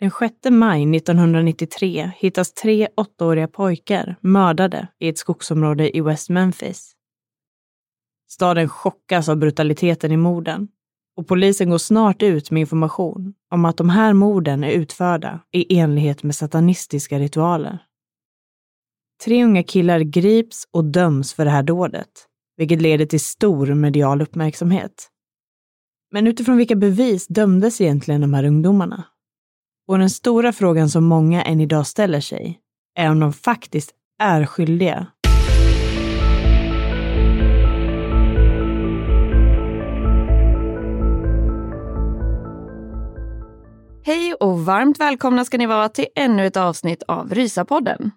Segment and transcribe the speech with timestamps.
[0.00, 6.92] Den 6 maj 1993 hittas tre åttaåriga pojkar mördade i ett skogsområde i West Memphis.
[8.28, 10.68] Staden chockas av brutaliteten i morden
[11.16, 15.78] och polisen går snart ut med information om att de här morden är utförda i
[15.78, 17.78] enlighet med satanistiska ritualer.
[19.24, 24.22] Tre unga killar grips och döms för det här dådet, vilket leder till stor medial
[24.22, 25.10] uppmärksamhet.
[26.12, 29.04] Men utifrån vilka bevis dömdes egentligen de här ungdomarna?
[29.88, 32.60] Och den stora frågan som många än idag ställer sig
[32.98, 35.06] är om de faktiskt är skyldiga.
[44.04, 48.10] Hej och varmt välkomna ska ni vara till ännu ett avsnitt av Rysapodden.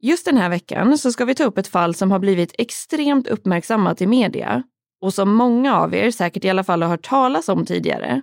[0.00, 3.26] Just den här veckan så ska vi ta upp ett fall som har blivit extremt
[3.26, 4.62] uppmärksammat i media
[5.00, 8.22] och som många av er säkert i alla fall har hört talas om tidigare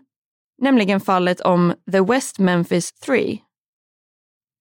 [0.61, 3.39] nämligen fallet om The West Memphis 3.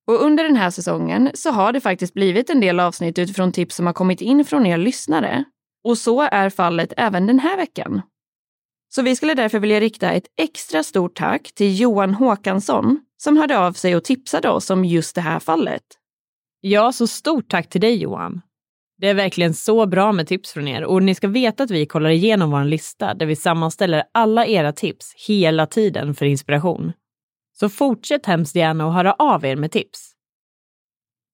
[0.06, 3.76] Och under den här säsongen så har det faktiskt blivit en del avsnitt utifrån tips
[3.76, 5.44] som har kommit in från er lyssnare.
[5.84, 8.02] Och så är fallet även den här veckan.
[8.88, 13.58] Så vi skulle därför vilja rikta ett extra stort tack till Johan Håkansson som hörde
[13.58, 15.82] av sig och tipsade oss om just det här fallet.
[16.60, 18.40] Ja, så stort tack till dig Johan.
[19.00, 21.86] Det är verkligen så bra med tips från er och ni ska veta att vi
[21.86, 26.92] kollar igenom vår lista där vi sammanställer alla era tips hela tiden för inspiration.
[27.60, 30.12] Så fortsätt hemskt gärna att höra av er med tips.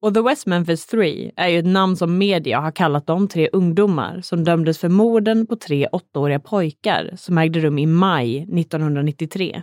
[0.03, 3.49] Och The West Memphis 3 är ju ett namn som media har kallat de tre
[3.53, 9.63] ungdomar som dömdes för morden på tre åttaåriga pojkar som ägde rum i maj 1993.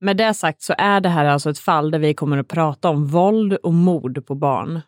[0.00, 2.88] Med det sagt så är det här alltså ett fall där vi kommer att prata
[2.88, 4.80] om våld och mord på barn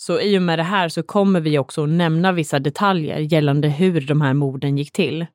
[0.00, 3.68] så i och med det här så kommer vi också att nämna vissa detaljer gällande
[3.68, 5.26] hur de här morden gick till.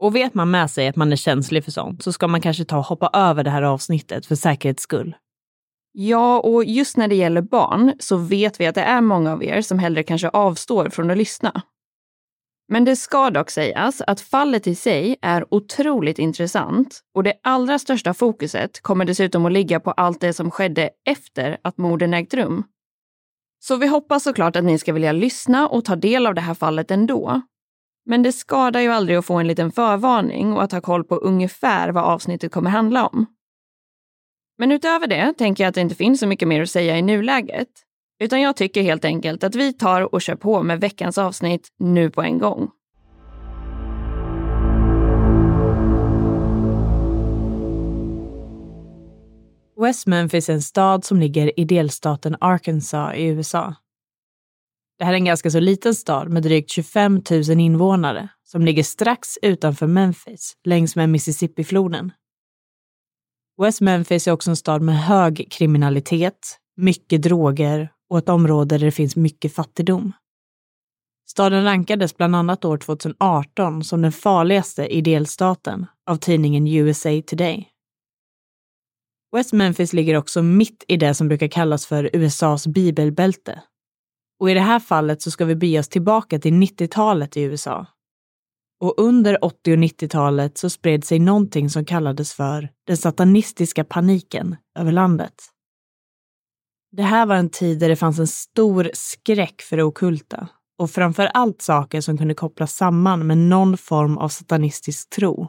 [0.00, 2.64] Och vet man med sig att man är känslig för sånt så ska man kanske
[2.64, 5.16] ta och hoppa över det här avsnittet för säkerhets skull.
[5.92, 9.44] Ja, och just när det gäller barn så vet vi att det är många av
[9.44, 11.62] er som hellre kanske avstår från att lyssna.
[12.68, 17.78] Men det ska dock sägas att fallet i sig är otroligt intressant och det allra
[17.78, 22.34] största fokuset kommer dessutom att ligga på allt det som skedde efter att morden ägt
[22.34, 22.64] rum.
[23.66, 26.54] Så vi hoppas såklart att ni ska vilja lyssna och ta del av det här
[26.54, 27.40] fallet ändå.
[28.06, 31.16] Men det skadar ju aldrig att få en liten förvarning och att ha koll på
[31.16, 33.26] ungefär vad avsnittet kommer handla om.
[34.58, 37.02] Men utöver det tänker jag att det inte finns så mycket mer att säga i
[37.02, 37.68] nuläget.
[38.20, 42.10] Utan jag tycker helt enkelt att vi tar och kör på med veckans avsnitt nu
[42.10, 42.70] på en gång.
[49.76, 53.74] West Memphis är en stad som ligger i delstaten Arkansas i USA.
[54.98, 58.82] Det här är en ganska så liten stad med drygt 25 000 invånare som ligger
[58.82, 62.12] strax utanför Memphis längs med Mississippifloden.
[63.62, 68.86] West Memphis är också en stad med hög kriminalitet, mycket droger och ett område där
[68.86, 70.12] det finns mycket fattigdom.
[71.26, 77.73] Staden rankades bland annat år 2018 som den farligaste i delstaten av tidningen USA Today.
[79.34, 83.62] West Memphis ligger också mitt i det som brukar kallas för USAs bibelbälte.
[84.40, 87.86] Och i det här fallet så ska vi bege oss tillbaka till 90-talet i USA.
[88.80, 94.56] Och under 80 och 90-talet så spred sig någonting som kallades för den satanistiska paniken
[94.78, 95.34] över landet.
[96.92, 100.48] Det här var en tid där det fanns en stor skräck för det okulta
[100.78, 105.48] och framför allt saker som kunde kopplas samman med någon form av satanistisk tro.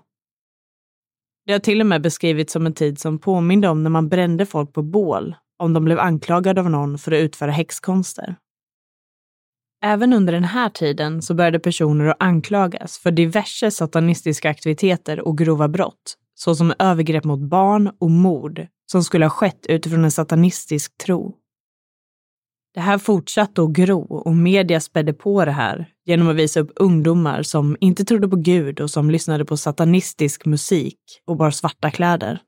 [1.46, 4.46] Det har till och med beskrivits som en tid som påminde om när man brände
[4.46, 8.36] folk på bål om de blev anklagade av någon för att utföra häxkonster.
[9.84, 15.38] Även under den här tiden så började personer att anklagas för diverse satanistiska aktiviteter och
[15.38, 20.98] grova brott, såsom övergrepp mot barn och mord som skulle ha skett utifrån en satanistisk
[20.98, 21.36] tro.
[22.76, 26.72] Det här fortsatte att gro och media spädde på det här genom att visa upp
[26.76, 31.92] ungdomar som inte trodde på Gud och som lyssnade på satanistisk musik och bar svarta
[31.92, 32.42] kläder.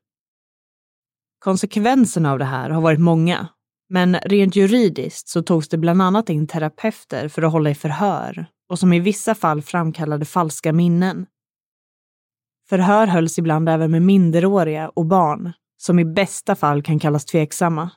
[1.39, 3.47] Konsekvenserna av det här har varit många,
[3.89, 8.45] men rent juridiskt så togs det bland annat in terapeuter för att hålla i förhör
[8.69, 11.25] och som i vissa fall framkallade falska minnen.
[12.69, 17.89] Förhör hölls ibland även med minderåriga och barn, som i bästa fall kan kallas tveksamma.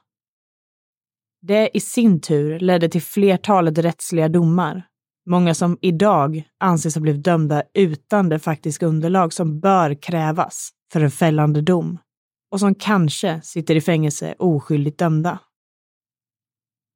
[1.42, 4.82] Det i sin tur ledde till flertalet rättsliga domar,
[5.30, 11.00] många som idag anses ha blivit dömda utan det faktiska underlag som bör krävas för
[11.00, 11.98] en fällande dom
[12.50, 15.38] och som kanske sitter i fängelse oskyldigt dömda.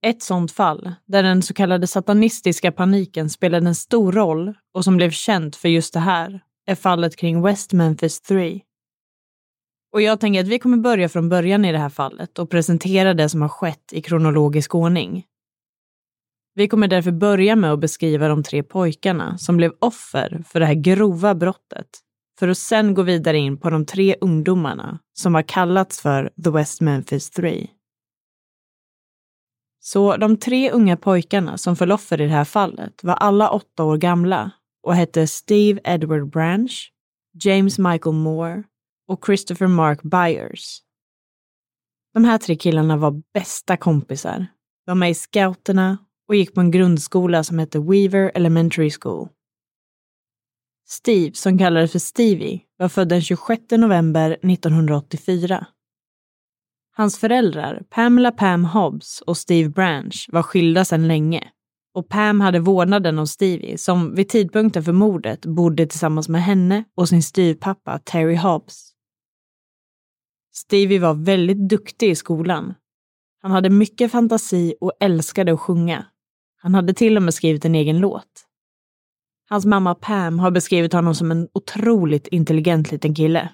[0.06, 4.96] Ett sådant fall, där den så kallade satanistiska paniken spelade en stor roll och som
[4.96, 8.60] blev känt för just det här, är fallet kring West Memphis 3.
[9.94, 13.14] Och jag tänker att vi kommer börja från början i det här fallet och presentera
[13.14, 15.24] det som har skett i kronologisk ordning.
[16.54, 20.66] Vi kommer därför börja med att beskriva de tre pojkarna som blev offer för det
[20.66, 21.86] här grova brottet,
[22.38, 26.50] för att sen gå vidare in på de tre ungdomarna som har kallats för The
[26.50, 27.66] West Memphis 3.
[29.80, 33.84] Så de tre unga pojkarna som föll offer i det här fallet var alla åtta
[33.84, 34.50] år gamla
[34.82, 36.92] och hette Steve Edward Branch,
[37.44, 38.64] James Michael Moore
[39.08, 40.80] och Christopher Mark Byers.
[42.14, 44.38] De här tre killarna var bästa kompisar.
[44.38, 45.98] De var med i scouterna
[46.28, 49.28] och gick på en grundskola som hette Weaver Elementary School.
[50.86, 55.66] Steve, som kallades för Stevie, var född den 26 november 1984.
[56.96, 61.50] Hans föräldrar, Pamela Pam Hobbs och Steve Branch, var skilda sedan länge
[61.94, 66.84] och Pam hade vårdnaden om Stevie som vid tidpunkten för mordet bodde tillsammans med henne
[66.96, 68.93] och sin styvpappa Terry Hobbs.
[70.56, 72.74] Stevie var väldigt duktig i skolan.
[73.42, 76.06] Han hade mycket fantasi och älskade att sjunga.
[76.56, 78.46] Han hade till och med skrivit en egen låt.
[79.48, 83.48] Hans mamma Pam har beskrivit honom som en otroligt intelligent liten kille.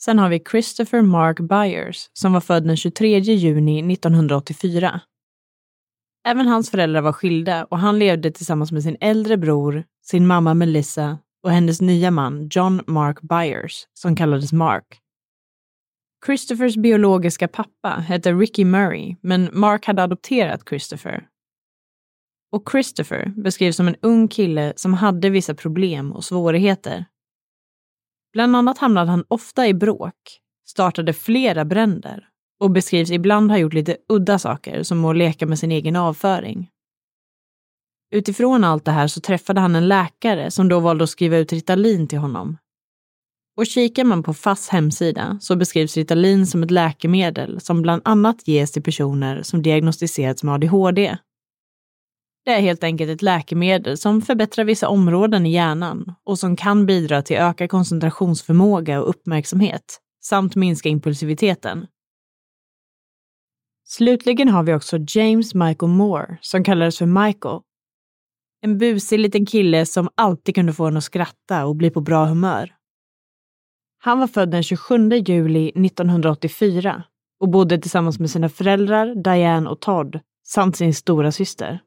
[0.00, 5.00] Sen har vi Christopher Mark Byers som var född den 23 juni 1984.
[6.26, 10.54] Även hans föräldrar var skilda och han levde tillsammans med sin äldre bror, sin mamma
[10.54, 15.00] Melissa och hennes nya man John Mark Byers som kallades Mark.
[16.26, 21.28] Christophers biologiska pappa hette Ricky Murray, men Mark hade adopterat Christopher.
[22.52, 27.04] Och Christopher beskrivs som en ung kille som hade vissa problem och svårigheter.
[28.32, 32.28] Bland annat hamnade han ofta i bråk, startade flera bränder
[32.60, 36.70] och beskrivs ibland ha gjort lite udda saker som att leka med sin egen avföring.
[38.10, 41.52] Utifrån allt det här så träffade han en läkare som då valde att skriva ut
[41.52, 42.56] Ritalin till honom
[43.58, 48.48] och kikar man på FASS hemsida så beskrivs Ritalin som ett läkemedel som bland annat
[48.48, 51.16] ges till personer som diagnostiserats med ADHD.
[52.44, 56.86] Det är helt enkelt ett läkemedel som förbättrar vissa områden i hjärnan och som kan
[56.86, 61.86] bidra till ökad koncentrationsförmåga och uppmärksamhet samt minska impulsiviteten.
[63.84, 67.60] Slutligen har vi också James Michael Moore som kallades för Michael.
[68.60, 72.24] En busig liten kille som alltid kunde få en att skratta och bli på bra
[72.24, 72.77] humör.
[73.98, 77.02] Han var född den 27 juli 1984
[77.40, 81.80] och bodde tillsammans med sina föräldrar Diane och Todd samt sin stora syster.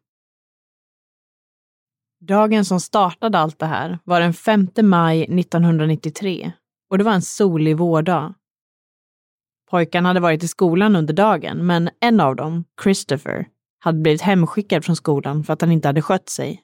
[2.20, 6.51] Dagen som startade allt det här var den 5 maj 1993
[6.89, 8.34] och det var en solig vårdag.
[9.70, 13.48] Pojkarna hade varit i skolan under dagen, men en av dem, Christopher,
[13.80, 16.63] hade blivit hemskickad från skolan för att han inte hade skött sig.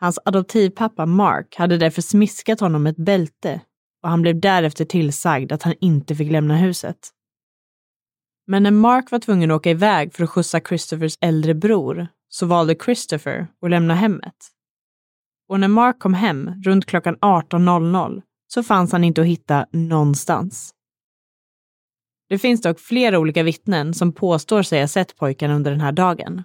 [0.00, 3.60] Hans adoptivpappa Mark hade därför smiskat honom med ett bälte
[4.02, 7.10] och han blev därefter tillsagd att han inte fick lämna huset.
[8.46, 12.46] Men när Mark var tvungen att åka iväg för att skjutsa Christophers äldre bror så
[12.46, 14.34] valde Christopher att lämna hemmet.
[15.48, 20.74] Och när Mark kom hem runt klockan 18.00 så fanns han inte att hitta någonstans.
[22.28, 25.92] Det finns dock flera olika vittnen som påstår sig ha sett pojkarna under den här
[25.92, 26.42] dagen.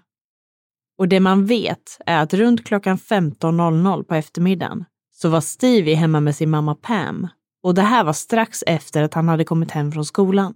[0.98, 6.20] Och det man vet är att runt klockan 15.00 på eftermiddagen så var Stevie hemma
[6.20, 7.28] med sin mamma Pam
[7.66, 10.54] och det här var strax efter att han hade kommit hem från skolan.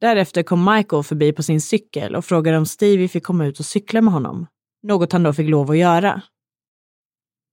[0.00, 3.64] Därefter kom Michael förbi på sin cykel och frågade om Stevie fick komma ut och
[3.64, 4.46] cykla med honom,
[4.82, 6.22] något han då fick lov att göra.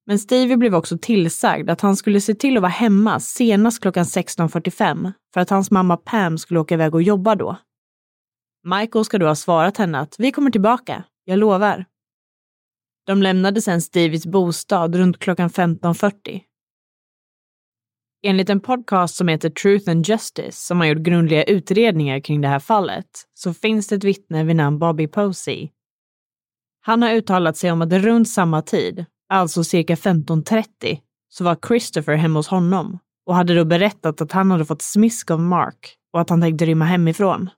[0.05, 4.03] Men Stevie blev också tillsagd att han skulle se till att vara hemma senast klockan
[4.03, 7.57] 16.45 för att hans mamma Pam skulle åka iväg och jobba då.
[8.63, 11.85] Michael ska då ha svarat henne att vi kommer tillbaka, jag lovar.
[13.05, 16.46] De lämnade sedan Stevies bostad runt klockan 15.40.
[18.23, 22.47] Enligt en podcast som heter Truth and Justice, som har gjort grundliga utredningar kring det
[22.47, 25.69] här fallet, så finns det ett vittne vid namn Bobby Posey.
[26.81, 32.15] Han har uttalat sig om att runt samma tid, alltså cirka 15.30, så var Christopher
[32.15, 36.21] hemma hos honom och hade då berättat att han hade fått smisk av Mark och
[36.21, 37.49] att han tänkte rymma hemifrån.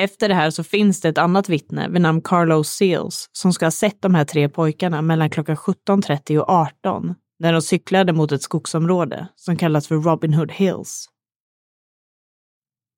[0.00, 3.66] Efter det här så finns det ett annat vittne vid namn Carlos Seals som ska
[3.66, 8.32] ha sett de här tre pojkarna mellan klockan 17.30 och 18 när de cyklade mot
[8.32, 11.06] ett skogsområde som kallas för Robin Hood Hills.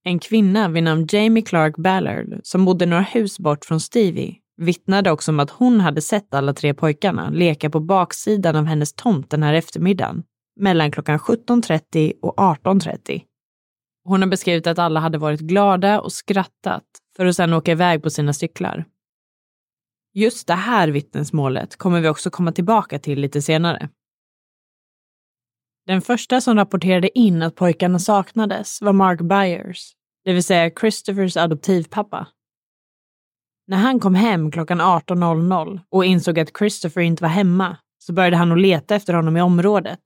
[0.05, 5.11] En kvinna vid namn Jamie Clark Ballard som bodde några hus bort från Stevie vittnade
[5.11, 9.31] också om att hon hade sett alla tre pojkarna leka på baksidan av hennes tomt
[9.31, 10.23] den här eftermiddagen
[10.61, 13.23] mellan klockan 17.30 och 18.30.
[14.05, 16.85] Hon har beskrivit att alla hade varit glada och skrattat
[17.17, 18.85] för att sedan åka iväg på sina cyklar.
[20.15, 23.89] Just det här vittnesmålet kommer vi också komma tillbaka till lite senare.
[25.87, 29.93] Den första som rapporterade in att pojkarna saknades var Mark Byers,
[30.25, 32.29] det vill säga Christophers adoptivpappa.
[33.67, 38.37] När han kom hem klockan 18.00 och insåg att Christopher inte var hemma så började
[38.37, 40.01] han att leta efter honom i området.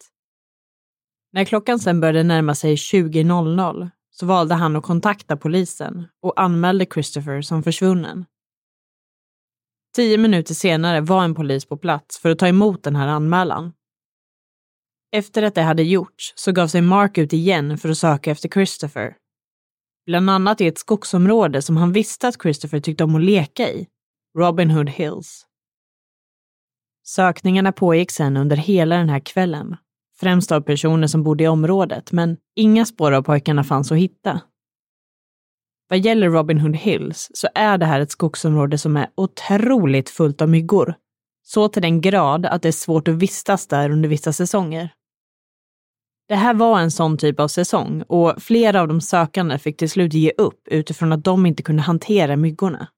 [1.33, 6.87] När klockan sen började närma sig 20.00 så valde han att kontakta polisen och anmälde
[6.95, 8.25] Christopher som försvunnen.
[9.97, 13.73] Tio minuter senare var en polis på plats för att ta emot den här anmälan.
[15.13, 18.49] Efter att det hade gjorts så gav sig Mark ut igen för att söka efter
[18.49, 19.17] Christopher.
[20.07, 23.87] Bland annat i ett skogsområde som han visste att Christopher tyckte om att leka i,
[24.39, 25.47] Robin Hood Hills.
[27.05, 29.77] Sökningarna pågick sedan under hela den här kvällen,
[30.21, 34.41] främst av personer som bodde i området, men inga spår av pojkarna fanns att hitta.
[35.89, 40.43] Vad gäller Robin Hood Hills så är det här ett skogsområde som är otroligt fullt
[40.43, 40.95] av myggor.
[41.49, 44.95] Så till den grad att det är svårt att vistas där under vissa säsonger.
[46.29, 49.91] Det här var en sån typ av säsong och flera av de sökande fick till
[49.91, 52.89] slut ge upp utifrån att de inte kunde hantera myggorna.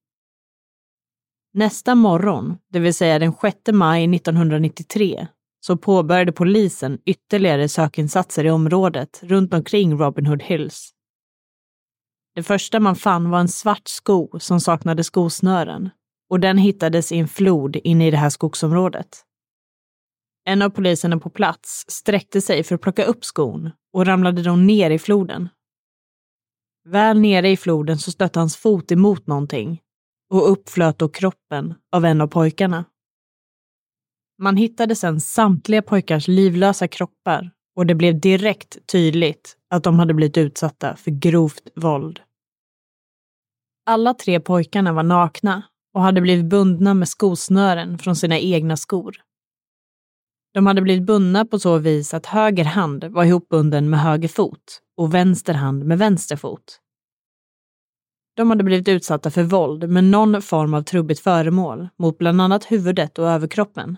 [1.54, 5.26] Nästa morgon, det vill säga den 6 maj 1993,
[5.60, 10.90] så påbörjade polisen ytterligare sökinsatser i området runt omkring Robin Hood Hills.
[12.34, 15.90] Det första man fann var en svart sko som saknade skosnören
[16.30, 19.24] och den hittades i en flod inne i det här skogsområdet.
[20.44, 24.56] En av poliserna på plats sträckte sig för att plocka upp skon och ramlade då
[24.56, 25.48] ner i floden.
[26.88, 29.80] Väl nere i floden så stötte hans fot emot någonting
[30.30, 32.84] och uppflöt då kroppen av en av pojkarna.
[34.42, 40.14] Man hittade sedan samtliga pojkars livlösa kroppar och det blev direkt tydligt att de hade
[40.14, 42.20] blivit utsatta för grovt våld.
[43.86, 45.62] Alla tre pojkarna var nakna
[45.98, 49.16] och hade blivit bundna med skosnören från sina egna skor.
[50.54, 54.80] De hade blivit bundna på så vis att höger hand var ihopbunden med höger fot
[54.96, 56.80] och vänster hand med vänster fot.
[58.36, 62.64] De hade blivit utsatta för våld med någon form av trubbigt föremål mot bland annat
[62.64, 63.96] huvudet och överkroppen.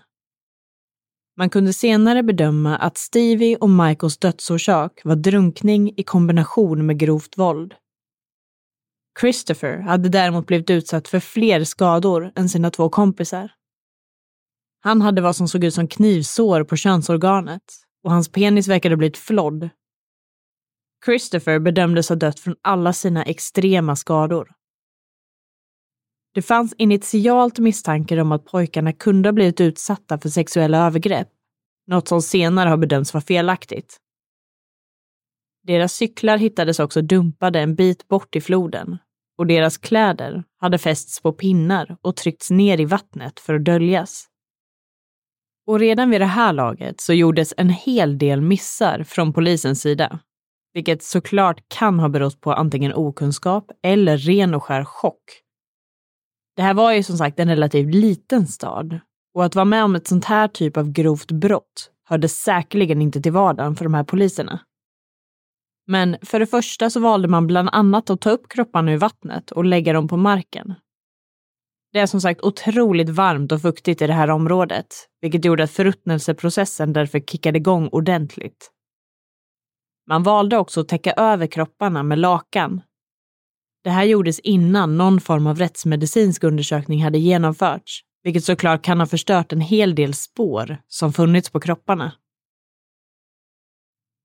[1.37, 7.37] Man kunde senare bedöma att Stevie och Michaels dödsorsak var drunkning i kombination med grovt
[7.37, 7.73] våld.
[9.19, 13.51] Christopher hade däremot blivit utsatt för fler skador än sina två kompisar.
[14.83, 17.63] Han hade vad som såg ut som knivsår på könsorganet
[18.03, 19.69] och hans penis verkade ha blivit flodd.
[21.05, 24.51] Christopher bedömdes ha dött från alla sina extrema skador.
[26.33, 31.29] Det fanns initialt misstankar om att pojkarna kunde ha blivit utsatta för sexuella övergrepp,
[31.87, 34.00] något som senare har bedömts vara felaktigt.
[35.63, 38.97] Deras cyklar hittades också dumpade en bit bort i floden
[39.37, 44.27] och deras kläder hade fästs på pinnar och tryckts ner i vattnet för att döljas.
[45.67, 50.19] Och redan vid det här laget så gjordes en hel del missar från polisens sida,
[50.73, 55.23] vilket såklart kan ha berott på antingen okunskap eller ren och skär chock.
[56.55, 58.99] Det här var ju som sagt en relativt liten stad
[59.33, 63.21] och att vara med om ett sånt här typ av grovt brott hörde säkerligen inte
[63.21, 64.59] till vardagen för de här poliserna.
[65.91, 69.51] Men för det första så valde man bland annat att ta upp kropparna ur vattnet
[69.51, 70.75] och lägga dem på marken
[71.93, 74.87] det är som sagt otroligt varmt och fuktigt i det här området,
[75.21, 78.71] vilket gjorde att förruttnelseprocessen därför kickade igång ordentligt.
[80.09, 82.81] Man valde också att täcka över kropparna med lakan.
[83.83, 89.07] Det här gjordes innan någon form av rättsmedicinsk undersökning hade genomförts, vilket såklart kan ha
[89.07, 92.11] förstört en hel del spår som funnits på kropparna.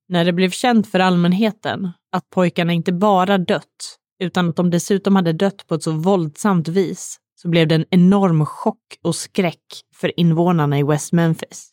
[0.09, 5.17] När det blev känt för allmänheten att pojkarna inte bara dött, utan att de dessutom
[5.17, 9.83] hade dött på ett så våldsamt vis, så blev det en enorm chock och skräck
[9.95, 11.71] för invånarna i West Memphis.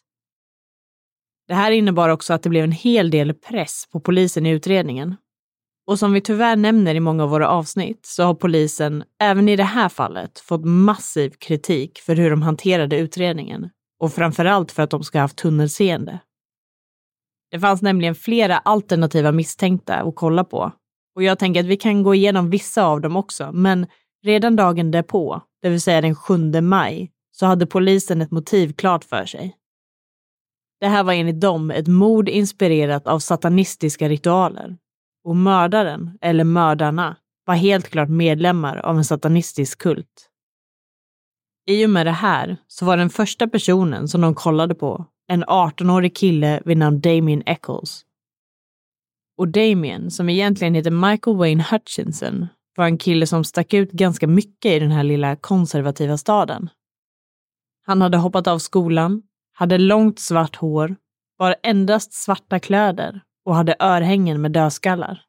[1.47, 5.15] Det här innebar också att det blev en hel del press på polisen i utredningen.
[5.87, 9.55] Och som vi tyvärr nämner i många av våra avsnitt så har polisen även i
[9.55, 14.89] det här fallet fått massiv kritik för hur de hanterade utredningen och framförallt för att
[14.89, 16.19] de ska ha haft tunnelseende.
[17.53, 20.71] Det fanns nämligen flera alternativa misstänkta att kolla på
[21.15, 23.87] och jag tänker att vi kan gå igenom vissa av dem också, men
[24.23, 29.03] redan dagen därpå, det vill säga den 7 maj, så hade polisen ett motiv klart
[29.03, 29.55] för sig.
[30.79, 34.77] Det här var enligt dem ett mord inspirerat av satanistiska ritualer.
[35.23, 40.29] Och mördaren, eller mördarna, var helt klart medlemmar av en satanistisk kult.
[41.69, 45.45] I och med det här så var den första personen som de kollade på en
[45.45, 48.01] 18-årig kille vid namn Damien Eccles.
[49.37, 54.27] Och Damien, som egentligen heter Michael Wayne Hutchinson, var en kille som stack ut ganska
[54.27, 56.69] mycket i den här lilla konservativa staden.
[57.85, 59.21] Han hade hoppat av skolan,
[59.53, 60.95] hade långt svart hår,
[61.39, 65.21] bar endast svarta kläder och hade örhängen med dödskallar.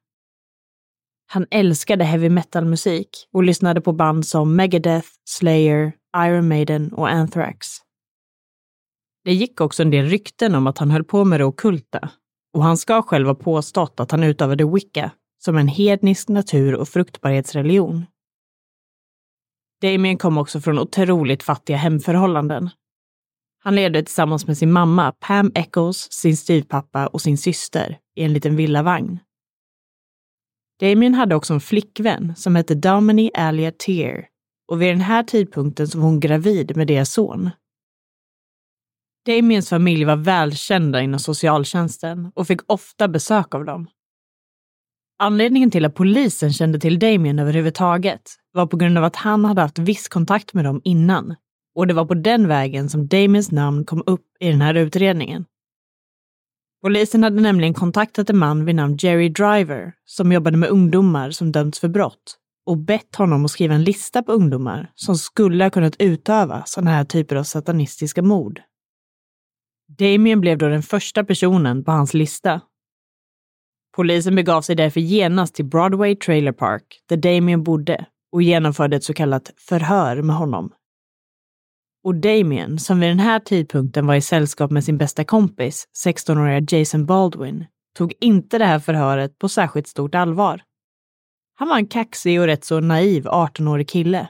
[1.26, 7.83] Han älskade heavy metal-musik och lyssnade på band som Megadeth, Slayer, Iron Maiden och Anthrax.
[9.24, 12.10] Det gick också en del rykten om att han höll på med det okulta
[12.54, 15.10] och han ska själv ha påstått att han utövade wicca
[15.44, 18.06] som en hednisk natur och fruktbarhetsreligion.
[19.80, 22.70] Damien kom också från otroligt fattiga hemförhållanden.
[23.58, 28.32] Han levde tillsammans med sin mamma Pam Eccles, sin styvpappa och sin syster i en
[28.32, 29.18] liten villavagn.
[30.80, 34.26] Damien hade också en flickvän som hette Domini Alia Tear
[34.68, 37.50] och vid den här tidpunkten så var hon gravid med deras son.
[39.26, 43.86] Damiens familj var välkända inom socialtjänsten och fick ofta besök av dem.
[45.18, 49.60] Anledningen till att polisen kände till Damien överhuvudtaget var på grund av att han hade
[49.60, 51.34] haft viss kontakt med dem innan
[51.74, 55.44] och det var på den vägen som Damiens namn kom upp i den här utredningen.
[56.82, 61.52] Polisen hade nämligen kontaktat en man vid namn Jerry Driver som jobbade med ungdomar som
[61.52, 65.70] dömts för brott och bett honom att skriva en lista på ungdomar som skulle ha
[65.70, 68.60] kunnat utöva sådana här typer av satanistiska mord.
[69.98, 72.60] Damien blev då den första personen på hans lista.
[73.96, 79.04] Polisen begav sig därför genast till Broadway Trailer Park, där Damien bodde, och genomförde ett
[79.04, 80.72] så kallat förhör med honom.
[82.04, 86.78] Och Damien, som vid den här tidpunkten var i sällskap med sin bästa kompis, 16-åriga
[86.78, 87.64] Jason Baldwin,
[87.96, 90.62] tog inte det här förhöret på särskilt stort allvar.
[91.54, 94.28] Han var en kaxig och rätt så naiv 18-årig kille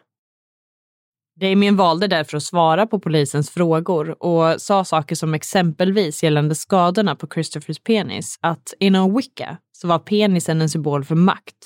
[1.40, 7.16] Damien valde därför att svara på polisens frågor och sa saker som exempelvis gällande skadorna
[7.16, 11.56] på Christophers penis att inom Wicca så var penisen en symbol för makt.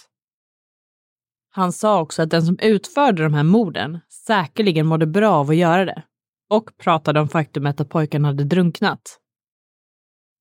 [1.50, 5.56] Han sa också att den som utförde de här morden säkerligen mådde bra av att
[5.56, 6.02] göra det
[6.50, 9.18] och pratade om faktumet att pojken hade drunknat.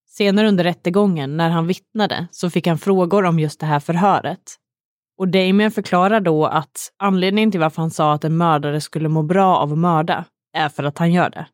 [0.08, 4.58] Senare under rättegången, när han vittnade, så fick han frågor om just det här förhöret
[5.17, 9.23] och Damien förklarar då att anledningen till varför han sa att en mördare skulle må
[9.23, 11.47] bra av att mörda är för att han gör det.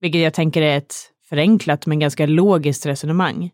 [0.00, 0.94] Vilket jag tänker är ett
[1.28, 3.50] förenklat men ganska logiskt resonemang.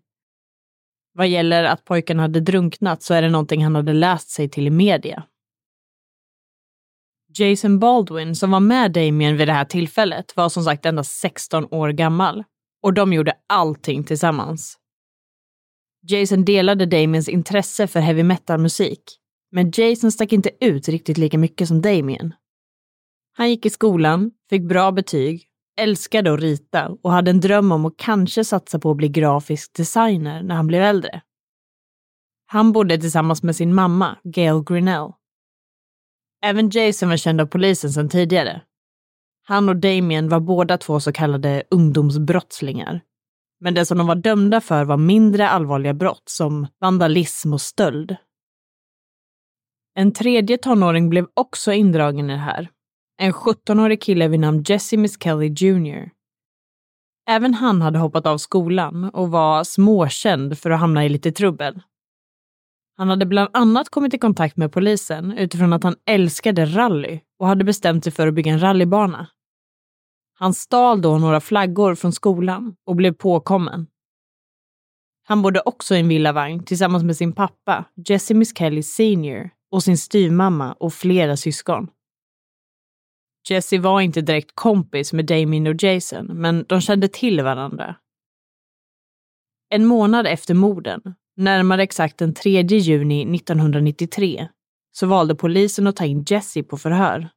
[1.12, 4.66] Vad gäller att pojken hade drunknat så är det någonting han hade läst sig till
[4.66, 5.22] i media.
[7.38, 11.68] Jason Baldwin, som var med Damien vid det här tillfället, var som sagt endast 16
[11.70, 12.44] år gammal.
[12.82, 14.78] Och de gjorde allting tillsammans.
[16.02, 19.20] Jason delade Damiens intresse för heavy metal-musik
[19.50, 22.34] men Jason stack inte ut riktigt lika mycket som Damien.
[23.32, 25.46] Han gick i skolan, fick bra betyg,
[25.80, 29.74] älskade att rita och hade en dröm om att kanske satsa på att bli grafisk
[29.76, 31.22] designer när han blev äldre.
[32.46, 35.12] Han bodde tillsammans med sin mamma, Gail Grinnell.
[36.44, 38.62] Även Jason var känd av polisen sedan tidigare.
[39.42, 43.00] Han och Damien var båda två så kallade ungdomsbrottslingar.
[43.60, 48.16] Men det som de var dömda för var mindre allvarliga brott som vandalism och stöld.
[49.94, 52.68] En tredje tonåring blev också indragen i det här.
[53.18, 56.10] En 17-årig kille vid namn Jesse Miss Kelly Jr.
[57.28, 61.82] Även han hade hoppat av skolan och var småkänd för att hamna i lite trubbel.
[62.96, 67.46] Han hade bland annat kommit i kontakt med polisen utifrån att han älskade rally och
[67.46, 69.26] hade bestämt sig för att bygga en rallybana.
[70.34, 73.86] Han stal då några flaggor från skolan och blev påkommen.
[75.24, 79.82] Han bodde också i en villavagn tillsammans med sin pappa, Jesse Miss Kelly Senior, och
[79.82, 81.88] sin styvmamma och flera syskon.
[83.48, 87.96] Jesse var inte direkt kompis med Damien och Jason, men de kände till varandra.
[89.70, 94.48] En månad efter morden, närmare exakt den 3 juni 1993,
[94.92, 97.28] så valde polisen att ta in Jesse på förhör.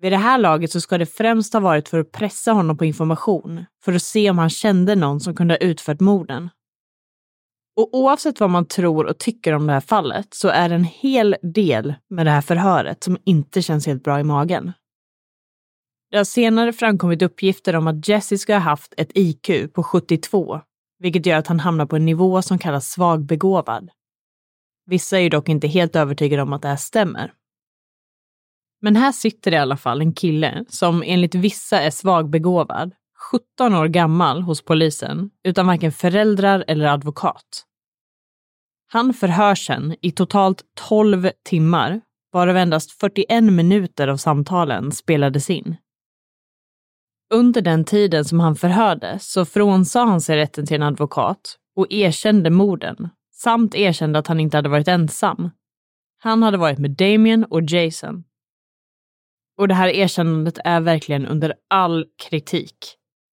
[0.00, 2.84] Vid det här laget så ska det främst ha varit för att pressa honom på
[2.84, 6.50] information, för att se om han kände någon som kunde ha utfört morden.
[7.78, 10.84] Och oavsett vad man tror och tycker om det här fallet så är det en
[10.84, 14.72] hel del med det här förhöret som inte känns helt bra i magen.
[16.10, 20.60] Det har senare framkommit uppgifter om att Jesse ska ha haft ett IQ på 72,
[20.98, 23.90] vilket gör att han hamnar på en nivå som kallas svagbegåvad.
[24.86, 27.32] Vissa är ju dock inte helt övertygade om att det här stämmer.
[28.80, 32.92] Men här sitter i alla fall en kille som enligt vissa är svagbegåvad,
[33.30, 37.64] 17 år gammal hos polisen, utan varken föräldrar eller advokat.
[38.90, 42.00] Han förhörs sen i totalt 12 timmar,
[42.32, 45.76] varav endast 41 minuter av samtalen spelades in.
[47.34, 51.86] Under den tiden som han förhördes så frånsade han sig rätten till en advokat och
[51.90, 55.50] erkände morden, samt erkände att han inte hade varit ensam.
[56.18, 58.24] Han hade varit med Damien och Jason.
[59.58, 62.76] Och det här erkännandet är verkligen under all kritik.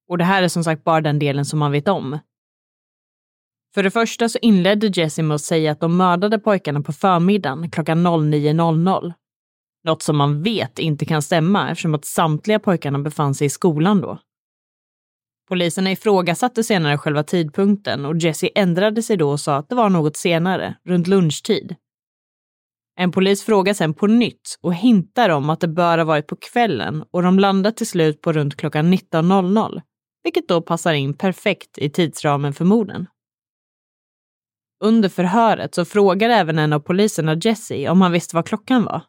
[0.10, 2.20] Och det här är som sagt bara den delen som man vet om.
[3.76, 7.72] För det första så inledde Jesse med att säga att de mördade pojkarna på förmiddagen
[7.72, 9.14] klockan 09.00.
[9.84, 14.02] Något som man vet inte kan stämma eftersom att samtliga pojkarna befann sig i skolan
[14.02, 14.20] då.
[15.48, 19.90] Poliserna ifrågasatte senare själva tidpunkten och Jesse ändrade sig då och sa att det var
[19.90, 21.76] något senare, runt lunchtid.
[23.00, 26.36] En polis frågar sen på nytt och hintar om att det bör ha varit på
[26.36, 29.82] kvällen och de landar till slut på runt klockan 19.00,
[30.24, 33.08] vilket då passar in perfekt i tidsramen för morden.
[34.86, 39.02] Under förhöret så frågade även en av poliserna Jesse om han visste vad klockan var.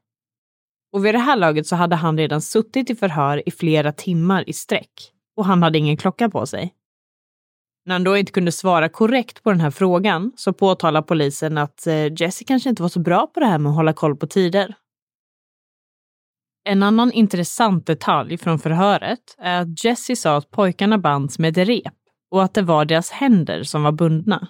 [0.92, 4.48] Och vid det här laget så hade han redan suttit i förhör i flera timmar
[4.48, 6.74] i sträck och han hade ingen klocka på sig.
[7.84, 11.86] När han då inte kunde svara korrekt på den här frågan så påtalar polisen att
[11.86, 14.26] eh, Jesse kanske inte var så bra på det här med att hålla koll på
[14.26, 14.74] tider.
[16.64, 21.68] En annan intressant detalj från förhöret är att Jesse sa att pojkarna bands med ett
[21.68, 21.94] rep
[22.30, 24.48] och att det var deras händer som var bundna.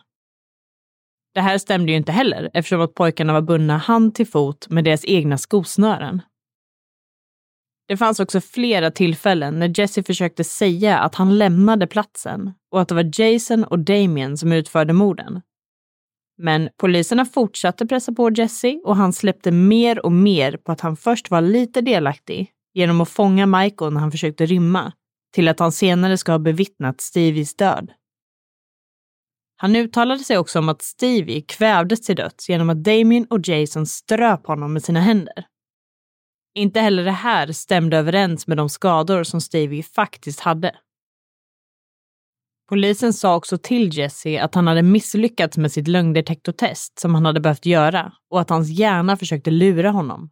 [1.37, 4.85] Det här stämde ju inte heller eftersom att pojkarna var bundna hand till fot med
[4.85, 6.23] deras egna skosnören.
[7.89, 12.89] Det fanns också flera tillfällen när Jesse försökte säga att han lämnade platsen och att
[12.89, 15.41] det var Jason och Damien som utförde morden.
[16.39, 20.97] Men poliserna fortsatte pressa på Jesse och han släppte mer och mer på att han
[20.97, 24.93] först var lite delaktig genom att fånga Michael när han försökte rymma,
[25.35, 27.93] till att han senare ska ha bevittnat Stevies död.
[29.57, 33.87] Han uttalade sig också om att Stevie kvävdes till döds genom att Damien och Jason
[33.87, 35.47] ströp honom med sina händer.
[36.55, 40.77] Inte heller det här stämde överens med de skador som Stevie faktiskt hade.
[42.69, 47.41] Polisen sa också till Jesse att han hade misslyckats med sitt lögndetektortest som han hade
[47.41, 50.31] behövt göra och att hans hjärna försökte lura honom.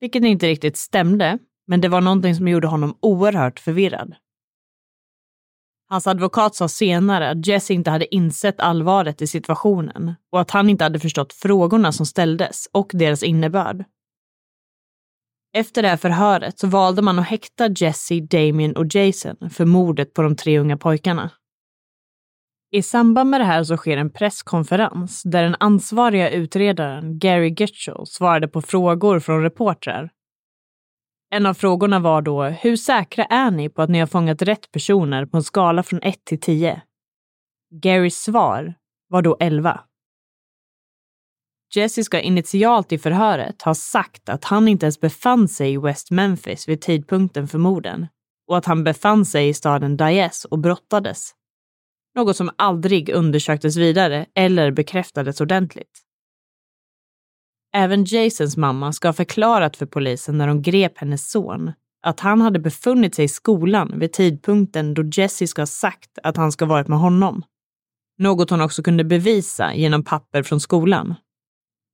[0.00, 4.14] Vilket inte riktigt stämde, men det var någonting som gjorde honom oerhört förvirrad.
[5.90, 10.70] Hans advokat sa senare att Jesse inte hade insett allvaret i situationen och att han
[10.70, 13.84] inte hade förstått frågorna som ställdes och deras innebörd.
[15.52, 20.14] Efter det här förhöret så valde man att häkta Jesse, Damien och Jason för mordet
[20.14, 21.30] på de tre unga pojkarna.
[22.72, 28.06] I samband med det här så sker en presskonferens där den ansvariga utredaren Gary Gitchell
[28.06, 30.10] svarade på frågor från reportrar.
[31.32, 34.72] En av frågorna var då, hur säkra är ni på att ni har fångat rätt
[34.72, 36.82] personer på en skala från 1 till 10?
[37.82, 38.74] Garys svar
[39.08, 39.80] var då 11.
[41.74, 46.10] Jesse ska initialt i förhöret ha sagt att han inte ens befann sig i West
[46.10, 48.06] Memphis vid tidpunkten för morden
[48.48, 51.30] och att han befann sig i staden Diaz och brottades.
[52.14, 56.09] Något som aldrig undersöktes vidare eller bekräftades ordentligt.
[57.72, 62.40] Även Jasons mamma ska ha förklarat för polisen när de grep hennes son att han
[62.40, 66.64] hade befunnit sig i skolan vid tidpunkten då Jesse ska ha sagt att han ska
[66.64, 67.42] ha varit med honom.
[68.18, 71.14] Något hon också kunde bevisa genom papper från skolan.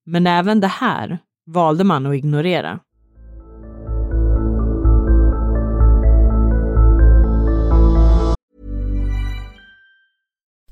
[0.06, 2.80] Men även det här valde man att ignorera.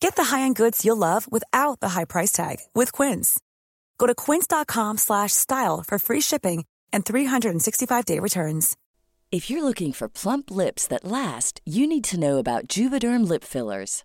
[0.00, 3.38] Get the high-end goods you'll love without the high price tag with Quince.
[3.98, 8.76] Go to quince.com/style for free shipping and 365-day returns.
[9.32, 13.44] If you're looking for plump lips that last, you need to know about Juvederm lip
[13.44, 14.04] fillers.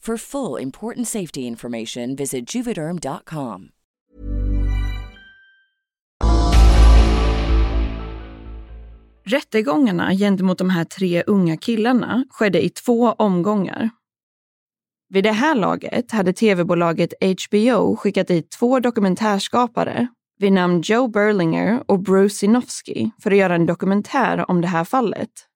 [0.00, 3.68] For full important safety information, visit juvederm.com.
[9.24, 13.90] Rättegångarna gentemot de här tre unga killarna skedde i två omgångar.
[15.08, 20.08] Vid det här laget hade tv-bolaget HBO skickat dit två dokumentärskapare
[20.38, 24.84] vid namn Joe Berlinger och Bruce Sinofsky för att göra en dokumentär om det här
[24.84, 25.47] fallet.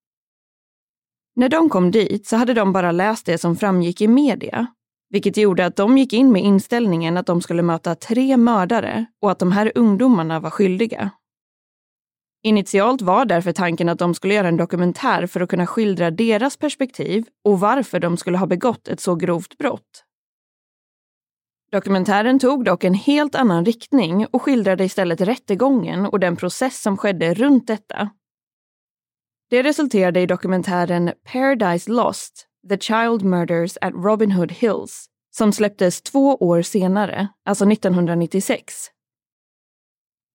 [1.34, 4.66] När de kom dit så hade de bara läst det som framgick i media,
[5.10, 9.30] vilket gjorde att de gick in med inställningen att de skulle möta tre mördare och
[9.30, 11.10] att de här ungdomarna var skyldiga.
[12.44, 16.56] Initialt var därför tanken att de skulle göra en dokumentär för att kunna skildra deras
[16.56, 20.04] perspektiv och varför de skulle ha begått ett så grovt brott.
[21.72, 26.96] Dokumentären tog dock en helt annan riktning och skildrade istället rättegången och den process som
[26.96, 28.10] skedde runt detta.
[29.52, 36.02] Det resulterade i dokumentären Paradise Lost, The Child Murders at Robin Hood Hills, som släpptes
[36.02, 38.74] två år senare, alltså 1996.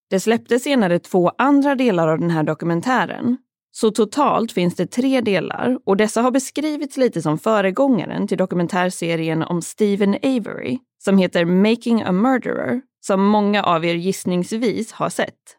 [0.10, 3.38] Det släpptes senare två andra delar av den här dokumentären.
[3.72, 9.44] Så totalt finns det tre delar och dessa har beskrivits lite som föregångaren till dokumentärserien
[9.44, 15.57] om Stephen Avery som heter Making a Murderer, som många av er gissningsvis har sett.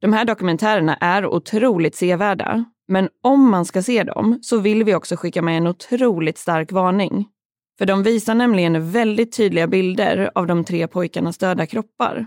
[0.00, 4.94] De här dokumentärerna är otroligt sevärda, men om man ska se dem så vill vi
[4.94, 7.28] också skicka med en otroligt stark varning.
[7.78, 12.26] För de visar nämligen väldigt tydliga bilder av de tre pojkarnas döda kroppar.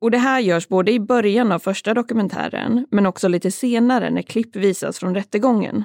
[0.00, 4.22] Och det här görs både i början av första dokumentären, men också lite senare när
[4.22, 5.84] klipp visas från rättegången.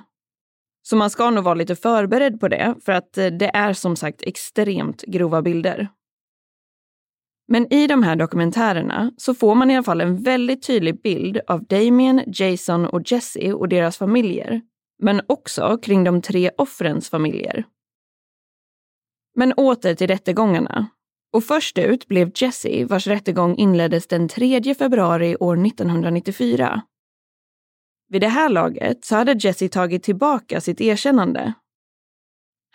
[0.84, 3.96] Så man ska nog vara lite förberedd på det, för att eh, det är som
[3.96, 5.90] sagt extremt grova bilder.
[7.48, 11.40] Men i de här dokumentärerna så får man i alla fall en väldigt tydlig bild
[11.48, 14.62] av Damien, Jason och Jesse och deras familjer.
[15.04, 17.66] Men också kring de tre offrens familjer.
[19.36, 20.88] Men åter till rättegångarna.
[21.34, 26.82] Och först ut blev Jesse vars rättegång inleddes den 3 februari år 1994.
[28.10, 31.54] Vid det här laget så hade Jesse tagit tillbaka sitt erkännande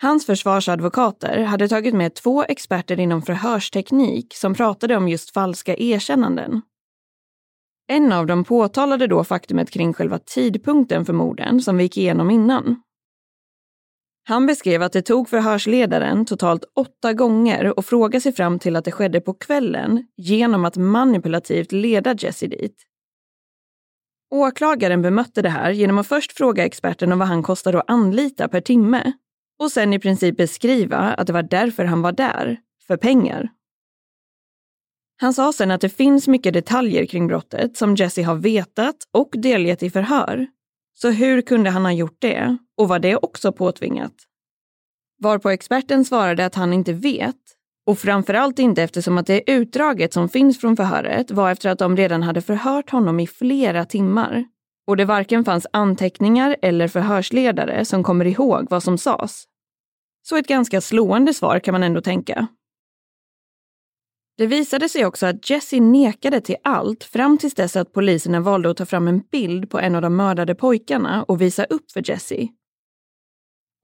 [0.01, 6.61] Hans försvarsadvokater hade tagit med två experter inom förhörsteknik som pratade om just falska erkännanden.
[7.87, 12.29] En av dem påtalade då faktumet kring själva tidpunkten för morden som vi gick igenom
[12.29, 12.81] innan.
[14.27, 18.85] Han beskrev att det tog förhörsledaren totalt åtta gånger att fråga sig fram till att
[18.85, 22.75] det skedde på kvällen genom att manipulativt leda Jesse dit.
[24.29, 28.47] Åklagaren bemötte det här genom att först fråga experten om vad han kostade att anlita
[28.47, 29.13] per timme
[29.61, 33.49] och sen i princip beskriva att det var därför han var där, för pengar.
[35.17, 39.29] Han sa sen att det finns mycket detaljer kring brottet som Jesse har vetat och
[39.33, 40.47] delgett i förhör.
[40.93, 42.57] Så hur kunde han ha gjort det?
[42.77, 44.13] Och var det också påtvingat?
[45.19, 47.35] Varpå experten svarade att han inte vet
[47.85, 51.97] och framförallt inte eftersom att det utdraget som finns från förhöret var efter att de
[51.97, 54.45] redan hade förhört honom i flera timmar.
[54.87, 59.47] Och det varken fanns anteckningar eller förhörsledare som kommer ihåg vad som sades.
[60.21, 62.47] Så ett ganska slående svar kan man ändå tänka.
[64.37, 68.69] Det visade sig också att Jesse nekade till allt fram tills dess att poliserna valde
[68.69, 72.09] att ta fram en bild på en av de mördade pojkarna och visa upp för
[72.09, 72.47] Jesse.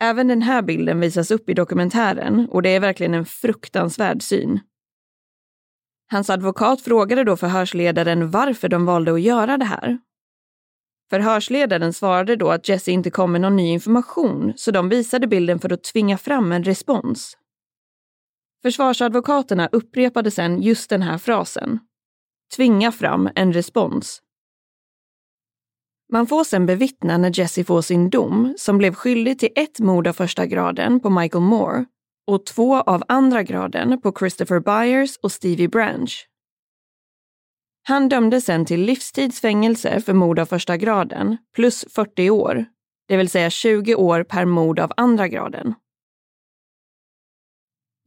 [0.01, 4.59] Även den här bilden visas upp i dokumentären och det är verkligen en fruktansvärd syn.
[6.11, 9.97] Hans advokat frågade då förhörsledaren varför de valde att göra det här.
[11.09, 15.59] Förhörsledaren svarade då att Jesse inte kom med någon ny information så de visade bilden
[15.59, 17.37] för att tvinga fram en respons.
[18.61, 21.79] Försvarsadvokaterna upprepade sen just den här frasen.
[22.55, 24.21] Tvinga fram en respons.
[26.13, 30.07] Man får sen bevittna när Jesse får sin dom, som blev skyldig till ett mord
[30.07, 31.85] av första graden på Michael Moore
[32.27, 36.27] och två av andra graden på Christopher Byers och Stevie Branch.
[37.89, 42.65] Han dömdes sen till livstidsfängelse för mord av första graden plus 40 år,
[43.07, 45.73] det vill säga 20 år per mord av andra graden.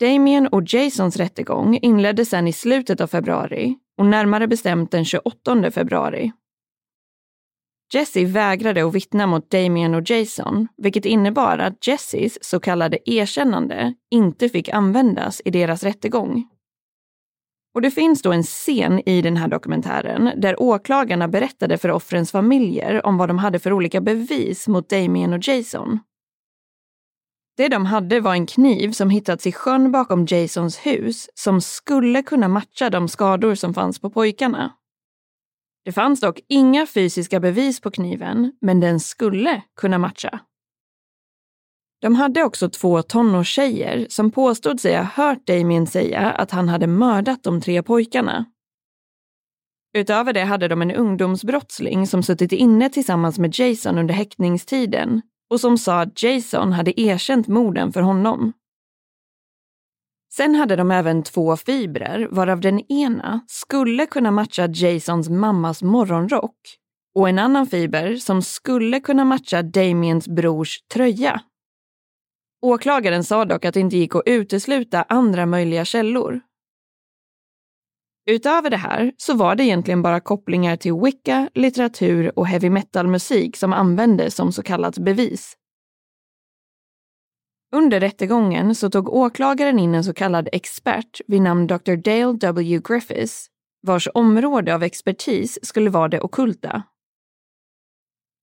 [0.00, 5.70] Damien och Jasons rättegång inleddes sen i slutet av februari och närmare bestämt den 28
[5.70, 6.32] februari.
[7.94, 13.94] Jesse vägrade att vittna mot Damien och Jason, vilket innebar att Jessys så kallade erkännande
[14.10, 16.48] inte fick användas i deras rättegång.
[17.74, 22.32] Och det finns då en scen i den här dokumentären där åklagarna berättade för offrens
[22.32, 25.98] familjer om vad de hade för olika bevis mot Damien och Jason.
[27.56, 32.22] Det de hade var en kniv som hittats i sjön bakom Jasons hus som skulle
[32.22, 34.72] kunna matcha de skador som fanns på pojkarna.
[35.84, 40.40] Det fanns dock inga fysiska bevis på kniven, men den skulle kunna matcha.
[42.00, 46.86] De hade också två tonårstjejer som påstod sig ha hört Damien säga att han hade
[46.86, 48.44] mördat de tre pojkarna.
[49.92, 55.60] Utöver det hade de en ungdomsbrottsling som suttit inne tillsammans med Jason under häktningstiden och
[55.60, 58.52] som sa att Jason hade erkänt morden för honom.
[60.32, 66.56] Sen hade de även två fibrer, varav den ena skulle kunna matcha Jasons mammas morgonrock
[67.14, 71.40] och en annan fiber som skulle kunna matcha Damiens brors tröja.
[72.62, 76.40] Åklagaren sa dock att det inte gick att utesluta andra möjliga källor.
[78.26, 83.56] Utöver det här så var det egentligen bara kopplingar till wicca, litteratur och heavy metal-musik
[83.56, 85.56] som användes som så kallat bevis.
[87.72, 91.96] Under rättegången så tog åklagaren in en så kallad expert vid namn Dr.
[91.96, 92.80] Dale W.
[92.84, 93.46] Griffiths,
[93.82, 96.82] vars område av expertis skulle vara det okulta.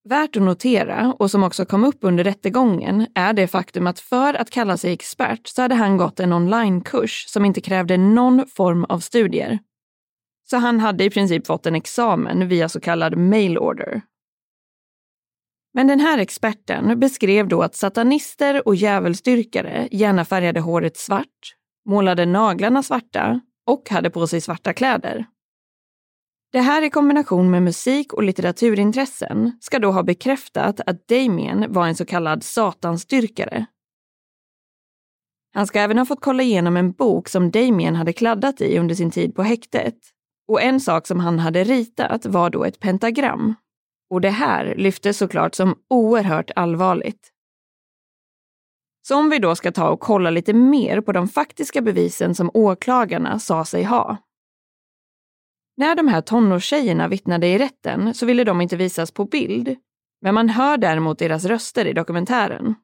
[0.10, 4.34] Värt att notera, och som också kom upp under rättegången, är det faktum att för
[4.34, 8.84] att kalla sig expert så hade han gått en onlinekurs som inte krävde någon form
[8.84, 9.60] av studier.
[10.50, 14.02] Så han hade i princip fått en examen via så kallad mail order.
[15.74, 21.56] Men den här experten beskrev då att satanister och djävulsdyrkare gärna färgade håret svart,
[21.90, 25.26] målade naglarna svarta och hade på sig svarta kläder.
[26.52, 31.88] Det här i kombination med musik och litteraturintressen ska då ha bekräftat att Damien var
[31.88, 33.66] en så kallad satansdyrkare.
[35.54, 38.96] Han ska även ha fått kolla igenom en bok som Damien hade kladdat i under
[38.96, 39.96] sin tid på häktet.
[40.48, 43.56] Och en sak som han hade ritat var då ett pentagram.
[44.10, 47.32] Och det här lyftes såklart som oerhört allvarligt.
[49.08, 52.52] Så om vi då ska ta och kolla lite mer på de faktiska bevisen som
[52.54, 54.18] åklagarna sa sig ha.
[55.78, 59.76] När de här tonårstjejerna vittnade i rätten så ville de inte visas på bild,
[60.22, 62.76] men man hör däremot deras röster i dokumentären.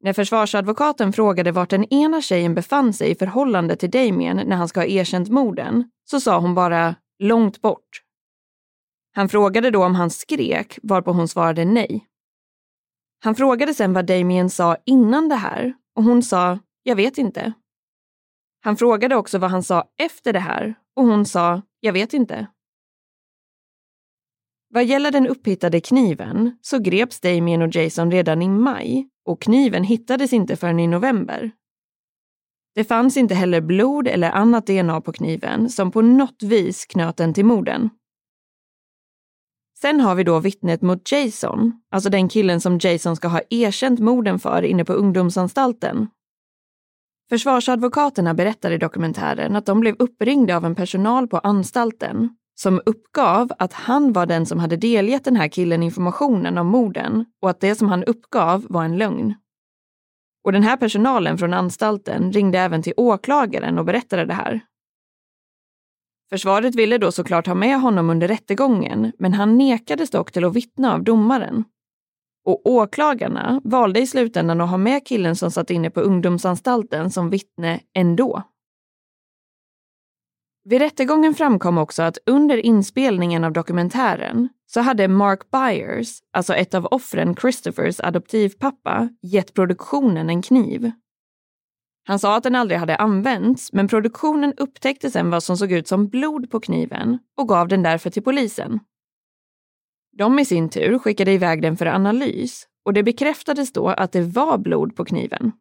[0.00, 4.68] När försvarsadvokaten frågade vart den ena tjejen befann sig i förhållande till Damien när han
[4.68, 8.02] ska ha erkänt morden, så sa hon bara “långt bort”.
[9.14, 12.06] Han frågade då om han skrek, varpå hon svarade nej.
[13.24, 17.52] Han frågade sen vad Damien sa innan det här och hon sa “jag vet inte”.
[18.60, 22.46] Han frågade också vad han sa efter det här och hon sa “jag vet inte”.
[24.70, 29.84] Vad gäller den upphittade kniven så greps Damien och Jason redan i maj och kniven
[29.84, 31.50] hittades inte förrän i november.
[32.74, 37.16] Det fanns inte heller blod eller annat DNA på kniven som på något vis knöt
[37.16, 37.90] den till morden.
[39.80, 44.00] Sen har vi då vittnet mot Jason, alltså den killen som Jason ska ha erkänt
[44.00, 46.08] morden för inne på ungdomsanstalten.
[47.30, 53.52] Försvarsadvokaterna berättar i dokumentären att de blev uppringda av en personal på anstalten som uppgav
[53.58, 57.60] att han var den som hade delgett den här killen informationen om morden och att
[57.60, 59.34] det som han uppgav var en lögn.
[60.44, 64.60] Och den här personalen från anstalten ringde även till åklagaren och berättade det här.
[66.30, 70.56] Försvaret ville då såklart ha med honom under rättegången, men han nekades dock till att
[70.56, 71.64] vittna av domaren.
[72.48, 77.30] Och åklagarna valde i slutändan att ha med killen som satt inne på ungdomsanstalten som
[77.30, 78.42] vittne ändå.
[80.64, 86.74] Vid rättegången framkom också att under inspelningen av dokumentären så hade Mark Byers, alltså ett
[86.74, 90.90] av offren Christophers adoptivpappa, gett produktionen en kniv.
[92.04, 95.88] Han sa att den aldrig hade använts, men produktionen upptäckte sen vad som såg ut
[95.88, 98.80] som blod på kniven och gav den därför till polisen.
[100.18, 104.22] De i sin tur skickade iväg den för analys och det bekräftades då att det
[104.22, 105.52] var blod på kniven.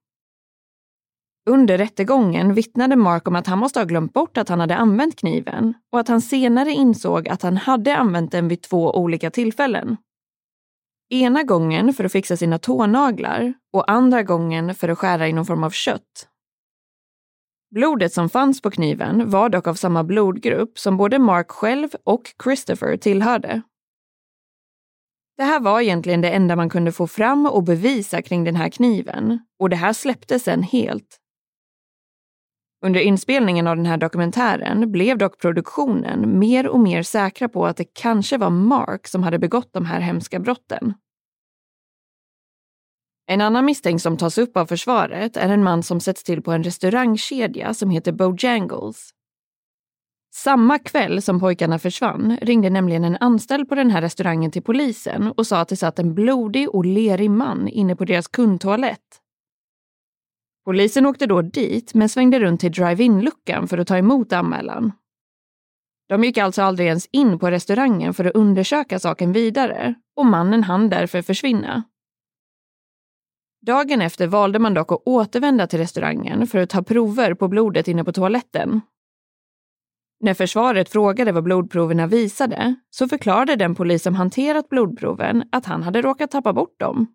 [1.50, 5.16] Under rättegången vittnade Mark om att han måste ha glömt bort att han hade använt
[5.16, 9.98] kniven och att han senare insåg att han hade använt den vid två olika tillfällen.
[11.10, 15.46] Ena gången för att fixa sina tånaglar och andra gången för att skära i någon
[15.46, 16.28] form av kött.
[17.76, 22.34] Blodet som fanns på kniven var dock av samma blodgrupp som både Mark själv och
[22.44, 23.62] Christopher tillhörde.
[25.38, 28.70] Det här var egentligen det enda man kunde få fram och bevisa kring den här
[28.70, 31.20] kniven och det här släpptes sen helt.
[32.86, 37.78] Under inspelningen av den här dokumentären blev dock produktionen mer och mer säkra på att
[37.78, 40.94] det kanske var Mark som hade begått de här hemska brotten.
[43.30, 46.52] En annan misstänkt som tas upp av försvaret är en man som sätts till på
[46.52, 49.14] en restaurangkedja som heter Bojangles.
[50.38, 55.32] Samma kväll som pojkarna försvann ringde nämligen en anställd på den här restaurangen till polisen
[55.38, 59.22] och sa att det satt en blodig och lerig man inne på deras kundtoalett.
[60.66, 64.92] Polisen åkte då dit men svängde runt till drive-in-luckan för att ta emot anmälan.
[66.10, 70.64] De gick alltså aldrig ens in på restaurangen för att undersöka saken vidare och mannen
[70.64, 71.84] hann därför försvinna.
[73.62, 77.88] Dagen efter valde man dock att återvända till restaurangen för att ta prover på blodet
[77.88, 78.82] inne på toaletten.
[80.20, 85.84] När försvaret frågade vad blodproverna visade så förklarade den polis som hanterat blodproven att han
[85.84, 87.08] hade råkat tappa bort dem.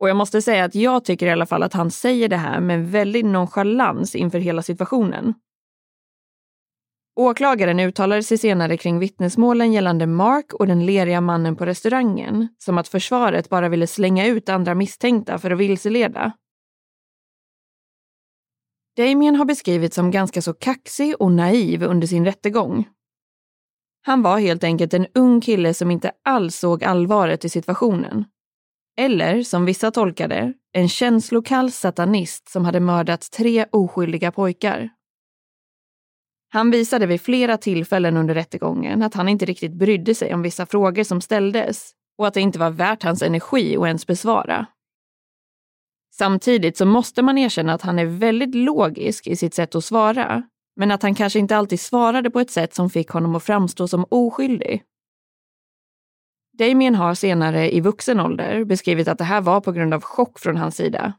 [0.00, 2.60] Och jag måste säga att jag tycker i alla fall att han säger det här
[2.60, 5.34] med väldigt nonchalans inför hela situationen.
[7.16, 12.78] Åklagaren uttalade sig senare kring vittnesmålen gällande Mark och den leriga mannen på restaurangen som
[12.78, 16.32] att försvaret bara ville slänga ut andra misstänkta för att vilseleda.
[18.96, 22.88] Damien har beskrivits som ganska så kaxig och naiv under sin rättegång.
[24.02, 28.24] Han var helt enkelt en ung kille som inte alls såg allvaret i situationen.
[28.96, 34.90] Eller, som vissa tolkade, en känslokall satanist som hade mördat tre oskyldiga pojkar.
[36.48, 40.66] Han visade vid flera tillfällen under rättegången att han inte riktigt brydde sig om vissa
[40.66, 44.66] frågor som ställdes och att det inte var värt hans energi att ens besvara.
[46.18, 50.42] Samtidigt så måste man erkänna att han är väldigt logisk i sitt sätt att svara,
[50.76, 53.88] men att han kanske inte alltid svarade på ett sätt som fick honom att framstå
[53.88, 54.82] som oskyldig.
[56.58, 60.38] Damien har senare i vuxen ålder beskrivit att det här var på grund av chock
[60.38, 61.12] från hans sida.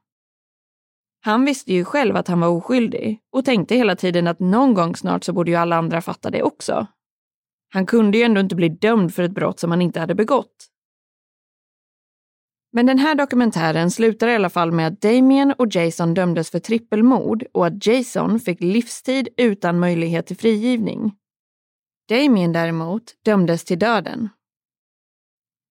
[1.22, 4.96] Han visste ju själv att han var oskyldig och tänkte hela tiden att någon gång
[4.96, 6.88] snart så borde ju alla andra fatta det också.
[7.74, 10.75] Han kunde ju ändå inte bli dömd för ett brott som han inte hade begått.
[12.76, 16.60] Men den här dokumentären slutar i alla fall med att Damien och Jason dömdes för
[16.60, 21.14] trippelmord och att Jason fick livstid utan möjlighet till frigivning.
[22.10, 24.30] Damien däremot dömdes till döden.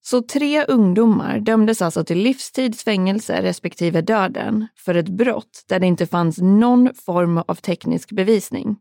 [0.05, 6.07] Så tre ungdomar dömdes alltså till livstidsfängelse respektive döden för ett brott där det inte
[6.07, 8.77] fanns någon form av teknisk bevisning.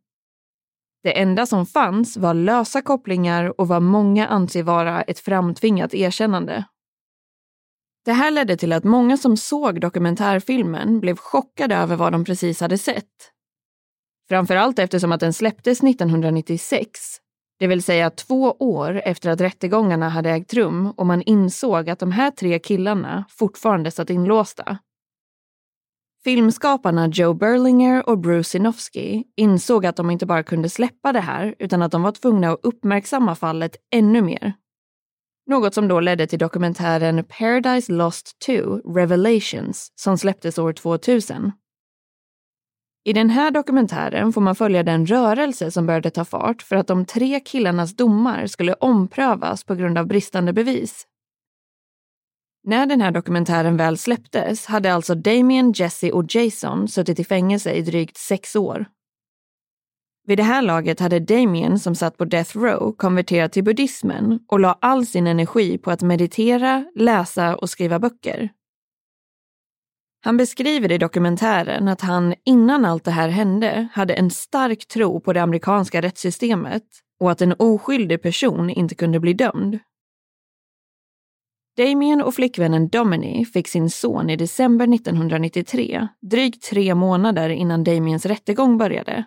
[1.04, 6.66] Det enda som fanns var lösa kopplingar och vad många anser vara ett framtvingat erkännande.
[8.06, 12.62] Det här ledde till att många som såg dokumentärfilmen blev chockade över vad de precis
[12.62, 13.32] hade sett.
[14.30, 17.00] Framförallt eftersom att den släpptes 1996,
[17.60, 22.00] det vill säga två år efter att rättegångarna hade ägt rum och man insåg att
[22.00, 24.78] de här tre killarna fortfarande satt inlåsta.
[26.24, 31.56] Filmskaparna Joe Berlinger och Bruce Sinofsky insåg att de inte bara kunde släppa det här
[31.60, 34.54] utan att de var tvungna att uppmärksamma fallet ännu mer.
[35.46, 41.52] Något som då ledde till dokumentären Paradise Lost 2 Revelations som släpptes år 2000.
[43.06, 46.88] I den här dokumentären får man följa den rörelse som började ta fart för att
[46.88, 51.08] de tre killarnas domar skulle omprövas på grund av bristande bevis.
[52.64, 57.72] När den här dokumentären väl släpptes hade alltså Damien, Jesse och Jason suttit i fängelse
[57.72, 58.86] i drygt sex år.
[60.26, 64.60] Vid det här laget hade Damien, som satt på Death Row, konverterat till buddhismen och
[64.60, 68.50] la all sin energi på att meditera, läsa och skriva böcker.
[70.26, 75.20] Han beskriver i dokumentären att han innan allt det här hände hade en stark tro
[75.20, 76.84] på det amerikanska rättssystemet
[77.20, 79.80] och att en oskyldig person inte kunde bli dömd.
[81.78, 88.26] Damien och flickvännen Domini fick sin son i december 1993, drygt tre månader innan Damiens
[88.26, 89.26] rättegång började.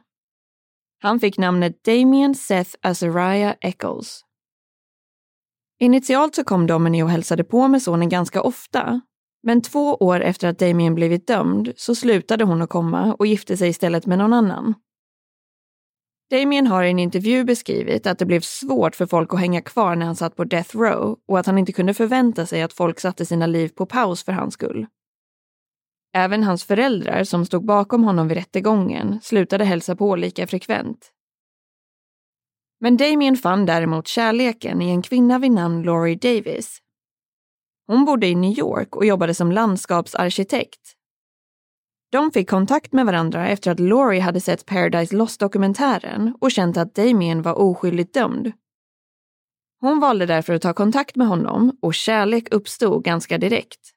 [1.06, 4.20] Han fick namnet Damien Seth Azariah Eccles.
[5.80, 9.00] Initialt så kom Domini och hälsade på med sonen ganska ofta,
[9.42, 13.56] men två år efter att Damien blivit dömd så slutade hon att komma och gifte
[13.56, 14.74] sig istället med någon annan.
[16.30, 19.96] Damien har i en intervju beskrivit att det blev svårt för folk att hänga kvar
[19.96, 23.00] när han satt på death row och att han inte kunde förvänta sig att folk
[23.00, 24.86] satte sina liv på paus för hans skull.
[26.16, 31.12] Även hans föräldrar som stod bakom honom vid rättegången slutade hälsa på lika frekvent.
[32.80, 36.78] Men Damien fann däremot kärleken i en kvinna vid namn Laurie Davis.
[37.86, 40.96] Hon bodde i New York och jobbade som landskapsarkitekt
[42.16, 46.94] de fick kontakt med varandra efter att Laurie hade sett Paradise Lost-dokumentären och känt att
[46.94, 48.52] Damien var oskyldigt dömd.
[49.80, 53.95] Hon valde därför att ta kontakt med honom och kärlek uppstod ganska direkt.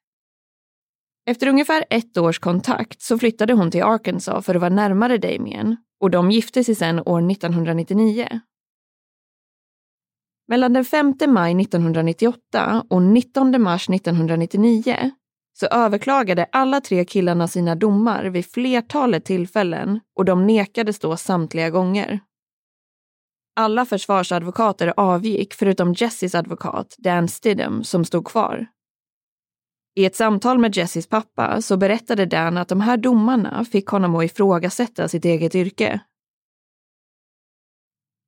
[1.29, 5.77] Efter ungefär ett års kontakt så flyttade hon till Arkansas för att vara närmare Damien
[5.99, 8.41] och de gifte sig sedan år 1999.
[10.47, 15.11] Mellan den 5 maj 1998 och 19 mars 1999
[15.59, 21.69] så överklagade alla tre killarna sina domar vid flertalet tillfällen och de nekades då samtliga
[21.69, 22.19] gånger.
[23.55, 28.67] Alla försvarsadvokater avgick förutom Jessys advokat Dan Stidham som stod kvar.
[29.99, 34.15] I ett samtal med Jessys pappa så berättade Dan att de här domarna fick honom
[34.15, 35.99] att ifrågasätta sitt eget yrke.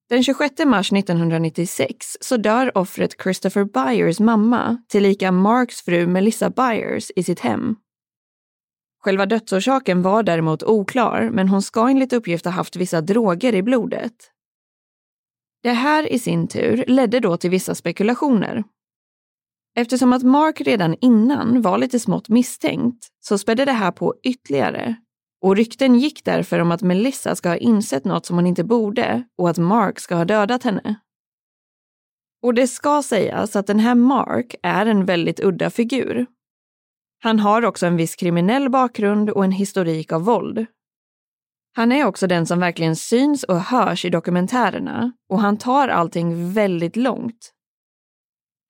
[0.09, 7.11] Den 26 mars 1996 så dör offret Christopher Byers mamma, tillika Marks fru Melissa Byers,
[7.15, 7.75] i sitt hem.
[9.03, 13.63] Själva dödsorsaken var däremot oklar, men hon ska enligt uppgift ha haft vissa droger i
[13.63, 14.31] blodet.
[15.63, 18.63] Det här i sin tur ledde då till vissa spekulationer.
[19.75, 24.95] Eftersom att Mark redan innan var lite smått misstänkt så spädde det här på ytterligare
[25.41, 29.23] och rykten gick därför om att Melissa ska ha insett något som hon inte borde
[29.37, 30.95] och att Mark ska ha dödat henne.
[32.43, 36.25] Och det ska sägas att den här Mark är en väldigt udda figur.
[37.23, 40.65] Han har också en viss kriminell bakgrund och en historik av våld.
[41.73, 46.53] Han är också den som verkligen syns och hörs i dokumentärerna och han tar allting
[46.53, 47.53] väldigt långt.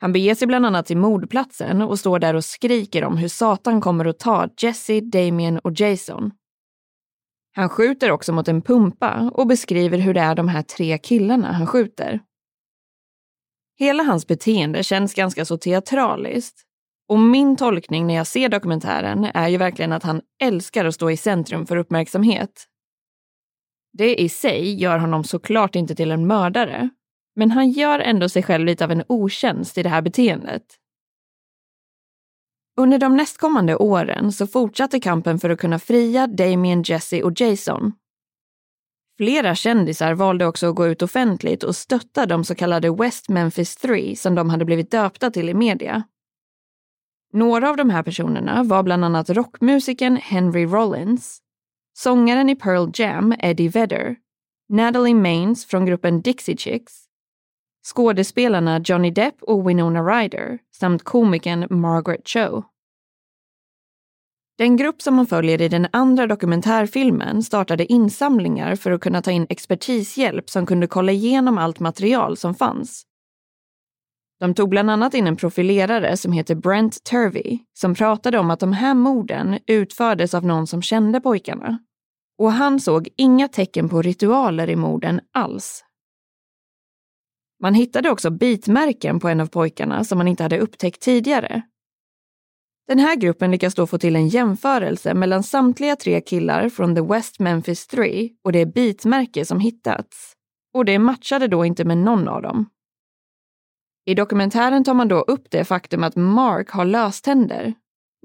[0.02, 3.82] Han beger sig bland annat till mordplatsen och står där och skriker om hur Satan
[3.82, 6.32] kommer att ta Jesse, Damien och Jason.
[7.56, 11.52] Han skjuter också mot en pumpa och beskriver hur det är de här tre killarna
[11.52, 12.20] han skjuter.
[13.80, 16.62] Hela hans beteende känns ganska så teatraliskt.
[17.08, 21.12] Och min tolkning när jag ser dokumentären är ju verkligen att han älskar att stå
[21.12, 22.68] i centrum för uppmärksamhet.
[23.94, 26.90] Det i sig gör honom såklart inte till en mördare,
[27.36, 30.64] men han gör ändå sig själv lite av en otjänst i det här beteendet.
[32.78, 37.94] Under de nästkommande åren så fortsatte kampen för att kunna fria Damien, Jesse och Jason.
[39.18, 43.76] Flera kändisar valde också att gå ut offentligt och stötta de så kallade West Memphis
[43.76, 46.04] 3 som de hade blivit döpta till i media.
[47.34, 51.40] Några av de här personerna var bland annat rockmusikern Henry Rollins,
[51.94, 54.16] sångaren i Pearl Jam Eddie Vedder,
[54.70, 57.01] Natalie Maines från gruppen Dixie Chicks
[57.84, 62.64] skådespelarna Johnny Depp och Winona Ryder samt komikern Margaret Cho.
[64.58, 69.32] Den grupp som man följer i den andra dokumentärfilmen startade insamlingar för att kunna ta
[69.32, 73.04] in expertishjälp som kunde kolla igenom allt material som fanns.
[74.40, 78.60] De tog bland annat in en profilerare som heter Brent Turvey som pratade om att
[78.60, 81.80] de här morden utfördes av någon som kände pojkarna.
[82.38, 85.84] Och han såg inga tecken på ritualer i morden alls.
[87.62, 91.62] Man hittade också bitmärken på en av pojkarna som man inte hade upptäckt tidigare.
[92.88, 97.02] Den här gruppen lyckas då få till en jämförelse mellan samtliga tre killar från The
[97.02, 100.34] West Memphis 3 och det bitmärke som hittats.
[100.74, 102.70] Och det matchade då inte med någon av dem.
[104.06, 107.74] I dokumentären tar man då upp det faktum att Mark har löständer,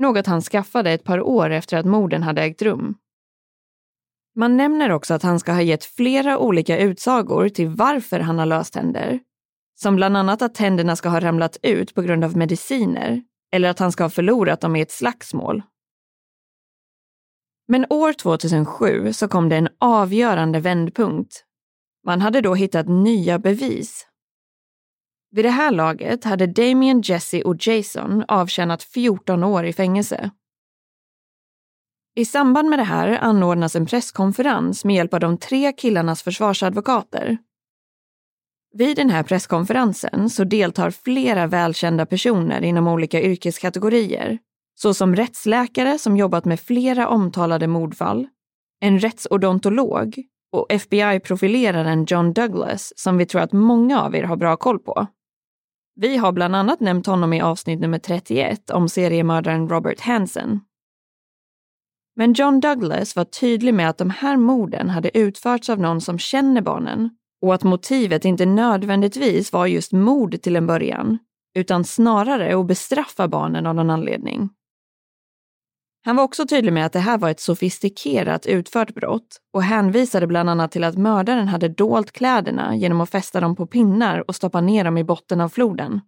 [0.00, 2.94] något han skaffade ett par år efter att morden hade ägt rum.
[4.36, 8.46] Man nämner också att han ska ha gett flera olika utsagor till varför han har
[8.46, 9.20] löständer.
[9.74, 13.22] Som bland annat att tänderna ska ha ramlat ut på grund av mediciner
[13.52, 15.62] eller att han ska ha förlorat dem i ett slagsmål.
[17.68, 21.44] Men år 2007 så kom det en avgörande vändpunkt.
[22.04, 24.06] Man hade då hittat nya bevis.
[25.30, 30.30] Vid det här laget hade Damien, Jesse och Jason avtjänat 14 år i fängelse.
[32.18, 37.38] I samband med det här anordnas en presskonferens med hjälp av de tre killarnas försvarsadvokater.
[38.74, 44.38] Vid den här presskonferensen så deltar flera välkända personer inom olika yrkeskategorier,
[44.74, 48.26] såsom rättsläkare som jobbat med flera omtalade mordfall,
[48.80, 54.56] en rättsodontolog och FBI-profileraren John Douglas som vi tror att många av er har bra
[54.56, 55.06] koll på.
[56.00, 60.60] Vi har bland annat nämnt honom i avsnitt nummer 31 om seriemördaren Robert Hansen.
[62.16, 66.18] Men John Douglas var tydlig med att de här morden hade utförts av någon som
[66.18, 67.10] känner barnen
[67.42, 71.18] och att motivet inte nödvändigtvis var just mord till en början,
[71.54, 74.48] utan snarare att bestraffa barnen av någon anledning.
[76.04, 80.26] Han var också tydlig med att det här var ett sofistikerat utfört brott och hänvisade
[80.26, 84.36] bland annat till att mördaren hade dolt kläderna genom att fästa dem på pinnar och
[84.36, 86.00] stoppa ner dem i botten av floden.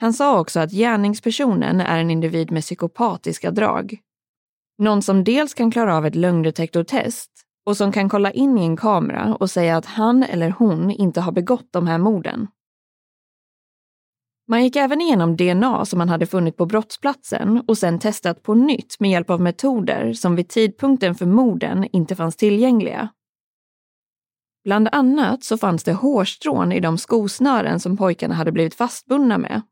[0.00, 4.00] Han sa också att gärningspersonen är en individ med psykopatiska drag.
[4.80, 7.30] Någon som dels kan klara av ett lögndetektortest
[7.66, 11.20] och som kan kolla in i en kamera och säga att han eller hon inte
[11.20, 12.46] har begått de här morden.
[14.48, 18.54] Man gick även igenom DNA som man hade funnit på brottsplatsen och sen testat på
[18.54, 23.08] nytt med hjälp av metoder som vid tidpunkten för morden inte fanns tillgängliga.
[24.64, 29.62] Bland annat så fanns det hårstrån i de skosnören som pojkarna hade blivit fastbundna med.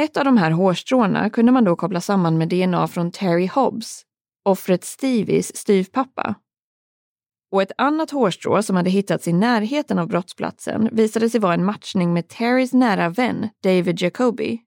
[0.00, 4.02] Ett av de här hårstråna kunde man då koppla samman med DNA från Terry Hobbs,
[4.44, 6.34] offret Stevies styvpappa.
[7.52, 11.64] Och ett annat hårstrå som hade hittats i närheten av brottsplatsen visade sig vara en
[11.64, 14.58] matchning med Terrys nära vän David Jacoby.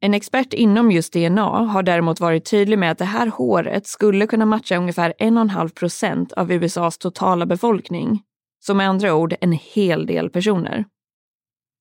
[0.00, 4.26] En expert inom just DNA har däremot varit tydlig med att det här håret skulle
[4.26, 8.22] kunna matcha ungefär 1,5 procent av USAs totala befolkning.
[8.64, 10.84] Så med andra ord en hel del personer.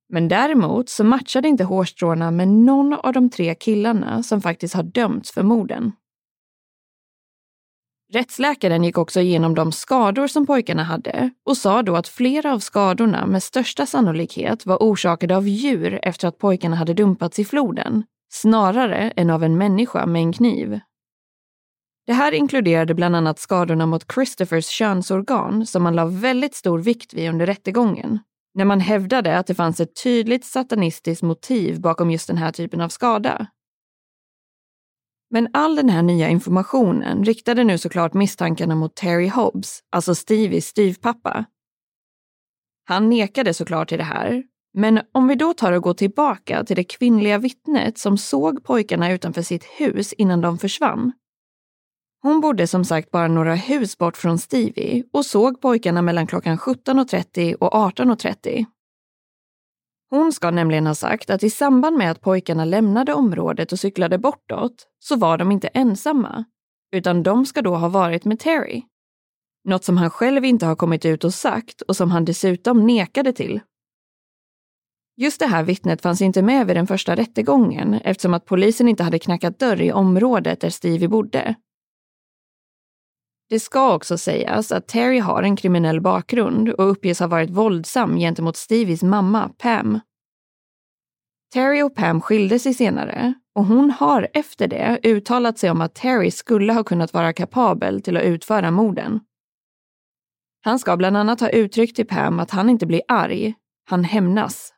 [0.10, 4.84] Men däremot så matchade inte hårstråna med någon av de tre killarna som faktiskt har
[4.84, 5.92] dömts för morden.
[8.14, 12.60] Rättsläkaren gick också igenom de skador som pojkarna hade och sa då att flera av
[12.60, 18.04] skadorna med största sannolikhet var orsakade av djur efter att pojkarna hade dumpats i floden,
[18.32, 20.80] snarare än av en människa med en kniv.
[22.08, 27.14] Det här inkluderade bland annat skadorna mot Christophers könsorgan som man la väldigt stor vikt
[27.14, 28.20] vid under rättegången,
[28.56, 32.82] när man hävdade att det fanns ett tydligt satanistiskt motiv bakom just den här typen
[32.82, 33.48] av skada.
[35.30, 40.68] Men all den här nya informationen riktade nu såklart misstankarna mot Terry Hobbs, alltså Stevies
[40.68, 41.46] styvpappa.
[42.86, 44.44] Han nekade såklart till det här,
[44.74, 49.12] men om vi då tar och går tillbaka till det kvinnliga vittnet som såg pojkarna
[49.12, 51.12] utanför sitt hus innan de försvann.
[52.26, 56.58] Hon bodde som sagt bara några hus bort från Stevie och såg pojkarna mellan klockan
[56.58, 58.66] 17.30 och 18.30.
[60.10, 64.18] Hon ska nämligen ha sagt att i samband med att pojkarna lämnade området och cyklade
[64.18, 66.46] bortåt så var de inte ensamma,
[66.92, 68.84] utan de ska då ha varit med Terry.
[69.64, 73.34] Något som han själv inte har kommit ut och sagt och som han dessutom nekade
[73.34, 73.60] till.
[75.18, 79.04] Just det här vittnet fanns inte med vid den första rättegången eftersom att polisen inte
[79.04, 81.56] hade knackat dörr i området där Stevie bodde.
[83.50, 88.18] Det ska också sägas att Terry har en kriminell bakgrund och uppges ha varit våldsam
[88.18, 90.00] gentemot Stevies mamma, Pam.
[91.54, 95.96] Terry och Pam skilde sig senare och hon har efter det uttalat sig om att
[95.96, 99.20] Terry skulle ha kunnat vara kapabel till att utföra morden.
[100.62, 103.54] Han ska bland annat ha uttryckt till Pam att han inte blir arg,
[103.90, 104.74] han hämnas.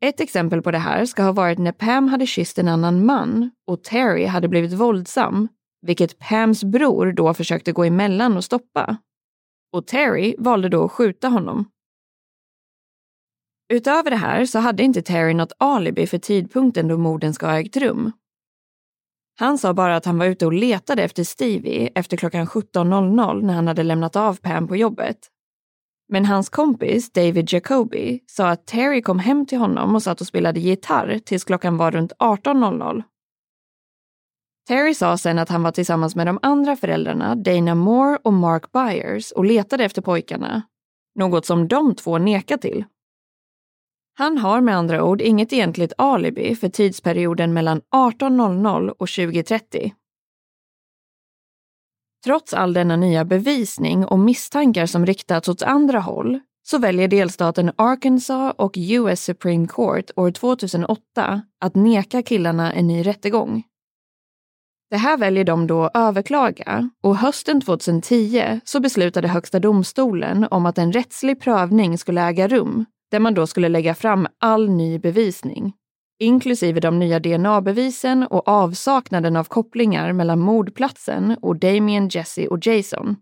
[0.00, 3.50] Ett exempel på det här ska ha varit när Pam hade kysst en annan man
[3.66, 5.48] och Terry hade blivit våldsam
[5.82, 8.96] vilket Pams bror då försökte gå emellan och stoppa.
[9.72, 11.70] Och Terry valde då att skjuta honom.
[13.72, 17.60] Utöver det här så hade inte Terry något alibi för tidpunkten då morden ska ha
[17.60, 18.12] ägt rum.
[19.38, 23.54] Han sa bara att han var ute och letade efter Stevie efter klockan 17.00 när
[23.54, 25.18] han hade lämnat av Pam på jobbet.
[26.08, 30.26] Men hans kompis David Jacoby sa att Terry kom hem till honom och satt och
[30.26, 33.02] spelade gitarr tills klockan var runt 18.00
[34.68, 38.72] Terry sa sen att han var tillsammans med de andra föräldrarna, Dana Moore och Mark
[38.72, 40.62] Byers, och letade efter pojkarna.
[41.14, 42.84] Något som de två nekar till.
[44.18, 49.92] Han har med andra ord inget egentligt alibi för tidsperioden mellan 18.00 och 20.30.
[52.24, 57.72] Trots all denna nya bevisning och misstankar som riktats åt andra håll så väljer delstaten
[57.76, 63.64] Arkansas och US Supreme Court år 2008 att neka killarna en ny rättegång.
[64.90, 70.66] Det här väljer de då att överklaga och hösten 2010 så beslutade Högsta domstolen om
[70.66, 74.98] att en rättslig prövning skulle äga rum där man då skulle lägga fram all ny
[74.98, 75.72] bevisning.
[76.18, 83.16] inklusive de nya DNA-bevisen och avsaknaden av kopplingar mellan mordplatsen och Damien, Jesse och Jason.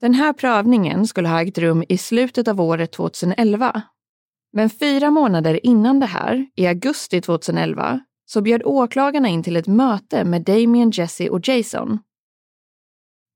[0.00, 3.82] Den här prövningen skulle ha ägt rum i slutet av året 2011.
[4.52, 9.66] Men fyra månader innan det här, i augusti 2011, så bjöd åklagarna in till ett
[9.66, 11.98] möte med Damien, Jesse och Jason.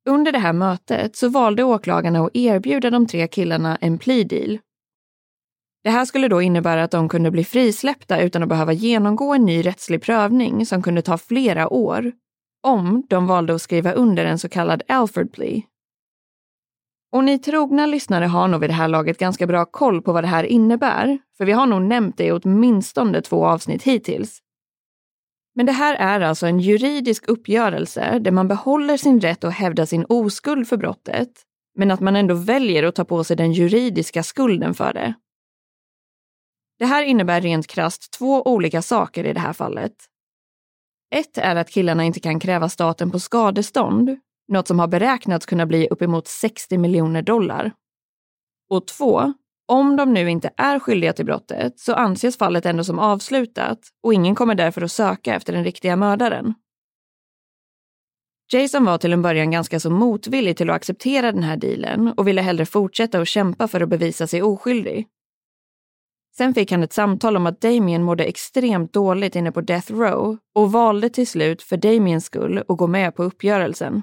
[0.09, 4.59] Under det här mötet så valde åklagarna att erbjuda de tre killarna en plea deal.
[5.85, 9.45] Det här skulle då innebära att de kunde bli frisläppta utan att behöva genomgå en
[9.45, 12.13] ny rättslig prövning som kunde ta flera år,
[12.63, 15.63] om de valde att skriva under en så kallad Alford plea.
[17.13, 20.25] Och ni trogna lyssnare har nog vid det här laget ganska bra koll på vad
[20.25, 24.43] det här innebär, för vi har nog nämnt det i åtminstone två avsnitt hittills.
[25.59, 29.87] Men det här är alltså en juridisk uppgörelse där man behåller sin rätt att hävda
[29.87, 31.31] sin oskuld för brottet,
[31.75, 35.15] men att man ändå väljer att ta på sig den juridiska skulden för det.
[36.79, 39.93] Det här innebär rent krast två olika saker i det här fallet.
[41.15, 45.67] Ett är att killarna inte kan kräva staten på skadestånd, något som har beräknats kunna
[45.67, 47.73] bli uppemot 60 miljoner dollar.
[48.71, 49.33] Och två,
[49.69, 54.15] om de nu inte är skyldiga till brottet så anses fallet ändå som avslutat och
[54.15, 56.55] ingen kommer därför att söka efter den riktiga mördaren.
[58.53, 62.29] Jason var till en början ganska så motvillig till att acceptera den här dealen och
[62.29, 65.07] ville hellre fortsätta att kämpa för att bevisa sig oskyldig.
[66.37, 70.39] Sen fick han ett samtal om att Damien mådde extremt dåligt inne på Death Row
[70.55, 74.03] och valde till slut för Damiens skull att gå med på uppgörelsen.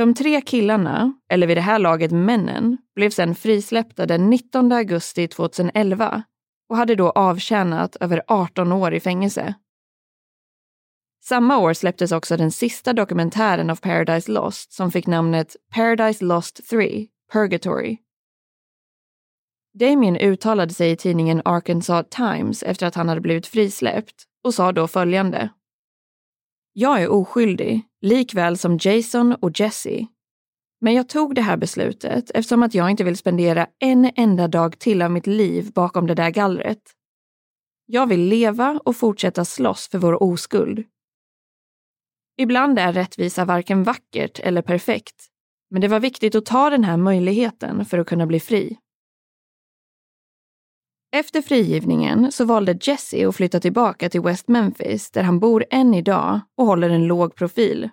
[0.00, 5.28] De tre killarna, eller vid det här laget männen, blev sedan frisläppta den 19 augusti
[5.28, 6.22] 2011
[6.68, 9.54] och hade då avtjänat över 18 år i fängelse.
[11.24, 16.70] Samma år släpptes också den sista dokumentären av Paradise Lost som fick namnet Paradise Lost
[16.70, 17.96] 3, Purgatory.
[19.78, 24.72] Damien uttalade sig i tidningen Arkansas Times efter att han hade blivit frisläppt och sa
[24.72, 25.50] då följande.
[26.80, 30.06] Jag är oskyldig, likväl som Jason och Jesse.
[30.80, 34.78] Men jag tog det här beslutet eftersom att jag inte vill spendera en enda dag
[34.78, 36.82] till av mitt liv bakom det där gallret.
[37.86, 40.84] Jag vill leva och fortsätta slåss för vår oskuld.
[42.36, 45.26] Ibland är rättvisa varken vackert eller perfekt,
[45.70, 48.78] men det var viktigt att ta den här möjligheten för att kunna bli fri.
[51.12, 55.94] Efter frigivningen så valde Jesse att flytta tillbaka till West Memphis där han bor än
[55.94, 57.88] idag och håller en låg profil.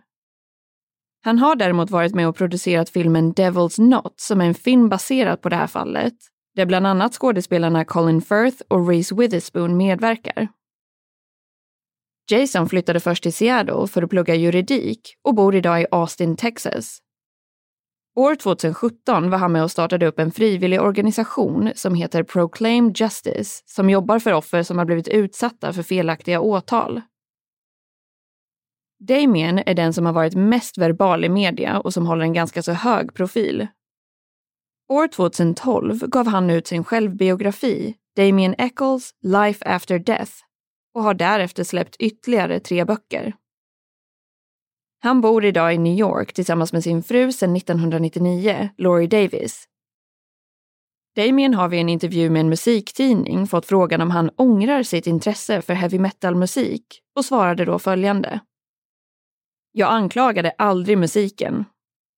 [1.23, 5.41] Han har däremot varit med och producerat filmen Devil's Knot som är en film baserad
[5.41, 6.13] på det här fallet,
[6.55, 10.47] där bland annat skådespelarna Colin Firth och Reese Witherspoon medverkar.
[12.31, 16.99] Jason flyttade först till Seattle för att plugga juridik och bor idag i Austin, Texas.
[18.17, 23.63] År 2017 var han med och startade upp en frivillig organisation som heter Proclaim Justice
[23.65, 27.01] som jobbar för offer som har blivit utsatta för felaktiga åtal.
[28.99, 32.63] Damien är den som har varit mest verbal i media och som håller en ganska
[32.63, 33.67] så hög profil.
[34.89, 40.31] År 2012 gav han ut sin självbiografi Damien Eccles Life After Death
[40.93, 43.33] och har därefter släppt ytterligare tre böcker.
[44.99, 49.67] Han bor idag i New York tillsammans med sin fru sedan 1999, Laurie Davis.
[51.15, 55.61] Damien har vid en intervju med en musiktidning fått frågan om han ångrar sitt intresse
[55.61, 58.39] för heavy metal-musik och svarade då följande.
[59.71, 61.65] Jag anklagade aldrig musiken.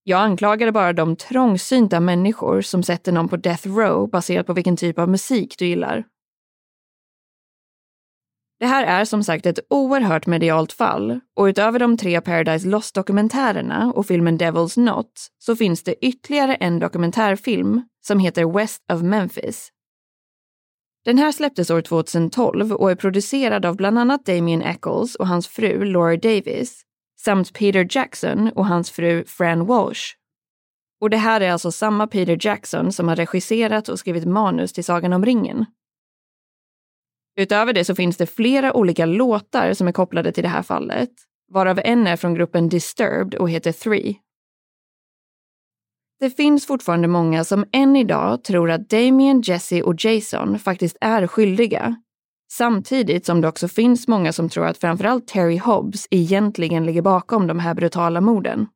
[0.03, 4.77] Jag anklagade bara de trångsynta människor som sätter någon på death row baserat på vilken
[4.77, 6.03] typ av musik du gillar.
[8.59, 13.93] Det här är som sagt ett oerhört medialt fall och utöver de tre Paradise Lost-dokumentärerna
[13.95, 19.71] och filmen Devil's Knot så finns det ytterligare en dokumentärfilm som heter West of Memphis.
[21.05, 25.47] Den här släpptes år 2012 och är producerad av bland annat Damien Eccles och hans
[25.47, 26.81] fru Laura Davis
[27.19, 30.01] samt Peter Jackson och hans fru Fran Walsh.
[31.01, 34.83] Och det här är alltså samma Peter Jackson som har regisserat och skrivit manus till
[34.83, 35.65] Sagan om ringen.
[37.39, 41.09] Utöver det så finns det flera olika låtar som är kopplade till det här fallet,
[41.51, 44.17] varav en är från gruppen Disturbed och heter Three.
[46.19, 51.27] Det finns fortfarande många som än idag tror att Damien, Jesse och Jason faktiskt är
[51.27, 51.95] skyldiga.
[52.51, 57.47] Samtidigt som det också finns många som tror att framförallt Terry Hobbs egentligen ligger bakom
[57.47, 58.67] de här brutala morden.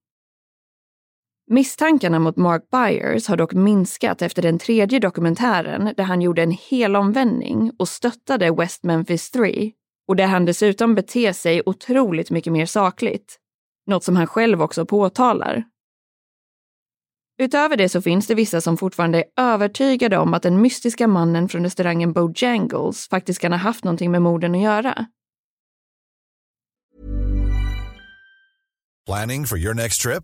[1.49, 6.57] Misstankarna mot Mark Byers har dock minskat efter den tredje dokumentären där han gjorde en
[6.69, 9.71] helomvändning och stöttade West Memphis 3
[10.07, 13.39] och där han dessutom beter sig otroligt mycket mer sakligt.
[13.87, 15.63] Något som han själv också påtalar.
[17.37, 21.49] Utöver det så finns det vissa som fortfarande är övertygade om att den mystiska mannen
[21.49, 25.05] från restaurangen Bojangles faktiskt kan ha haft någonting med morden att göra.
[29.05, 30.23] Planning for your next trip?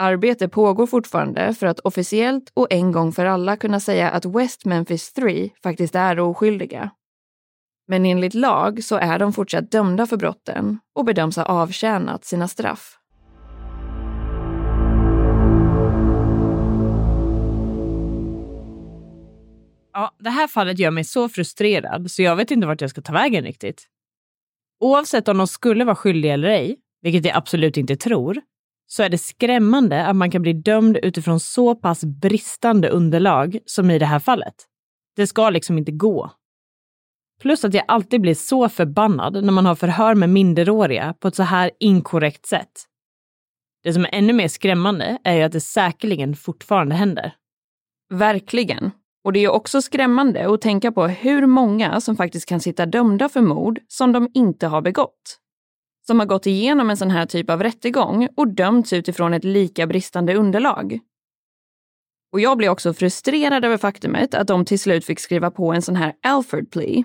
[0.00, 4.64] Arbete pågår fortfarande för att officiellt och en gång för alla kunna säga att West
[4.64, 6.90] Memphis 3 faktiskt är oskyldiga.
[7.88, 12.48] Men enligt lag så är de fortsatt dömda för brotten och bedöms ha avtjänat sina
[12.48, 12.98] straff.
[19.92, 23.00] Ja, det här fallet gör mig så frustrerad så jag vet inte vart jag ska
[23.00, 23.86] ta vägen riktigt.
[24.80, 28.40] Oavsett om de skulle vara skyldiga eller ej, vilket jag absolut inte tror,
[28.90, 33.90] så är det skrämmande att man kan bli dömd utifrån så pass bristande underlag som
[33.90, 34.54] i det här fallet.
[35.16, 36.30] Det ska liksom inte gå.
[37.40, 41.34] Plus att jag alltid blir så förbannad när man har förhör med minderåriga på ett
[41.34, 42.72] så här inkorrekt sätt.
[43.82, 47.34] Det som är ännu mer skrämmande är ju att det säkerligen fortfarande händer.
[48.10, 48.90] Verkligen.
[49.24, 53.28] Och det är också skrämmande att tänka på hur många som faktiskt kan sitta dömda
[53.28, 55.38] för mord som de inte har begått.
[56.08, 59.86] Som har gått igenom en sån här typ av rättegång och dömts utifrån ett lika
[59.86, 60.98] bristande underlag.
[62.32, 65.82] Och jag blir också frustrerad över faktumet att de till slut fick skriva på en
[65.82, 67.04] sån här Alford plea.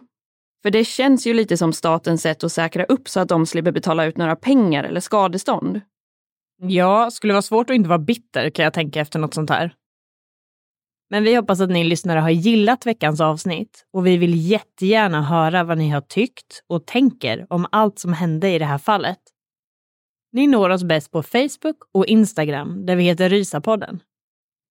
[0.63, 3.71] För det känns ju lite som statens sätt att säkra upp så att de slipper
[3.71, 5.81] betala ut några pengar eller skadestånd.
[6.61, 9.73] Ja, skulle vara svårt att inte vara bitter kan jag tänka efter något sånt här.
[11.13, 15.63] Men vi hoppas att ni lyssnare har gillat veckans avsnitt och vi vill jättegärna höra
[15.63, 19.19] vad ni har tyckt och tänker om allt som hände i det här fallet.
[20.31, 23.99] Ni når oss bäst på Facebook och Instagram där vi heter Rysapodden.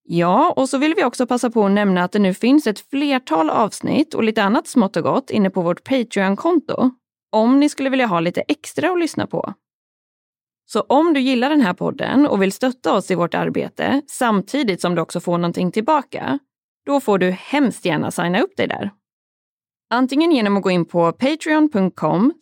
[0.03, 2.89] Ja, och så vill vi också passa på att nämna att det nu finns ett
[2.89, 6.91] flertal avsnitt och lite annat smått och gott inne på vårt Patreon-konto.
[7.31, 9.53] Om ni skulle vilja ha lite extra att lyssna på.
[10.73, 14.81] Så om du gillar den här podden och vill stötta oss i vårt arbete samtidigt
[14.81, 16.39] som du också får någonting tillbaka,
[16.85, 18.91] då får du hemskt gärna signa upp dig där.
[19.89, 22.33] Antingen genom att gå in på patreon.com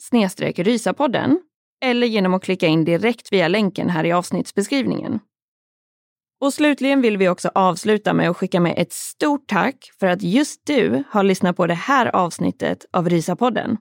[0.56, 1.40] rysapodden
[1.84, 5.20] eller genom att klicka in direkt via länken här i avsnittsbeskrivningen.
[6.42, 10.22] Och slutligen vill vi också avsluta med att skicka med ett stort tack för att
[10.22, 13.78] just du har lyssnat på det här avsnittet av Rysapodden.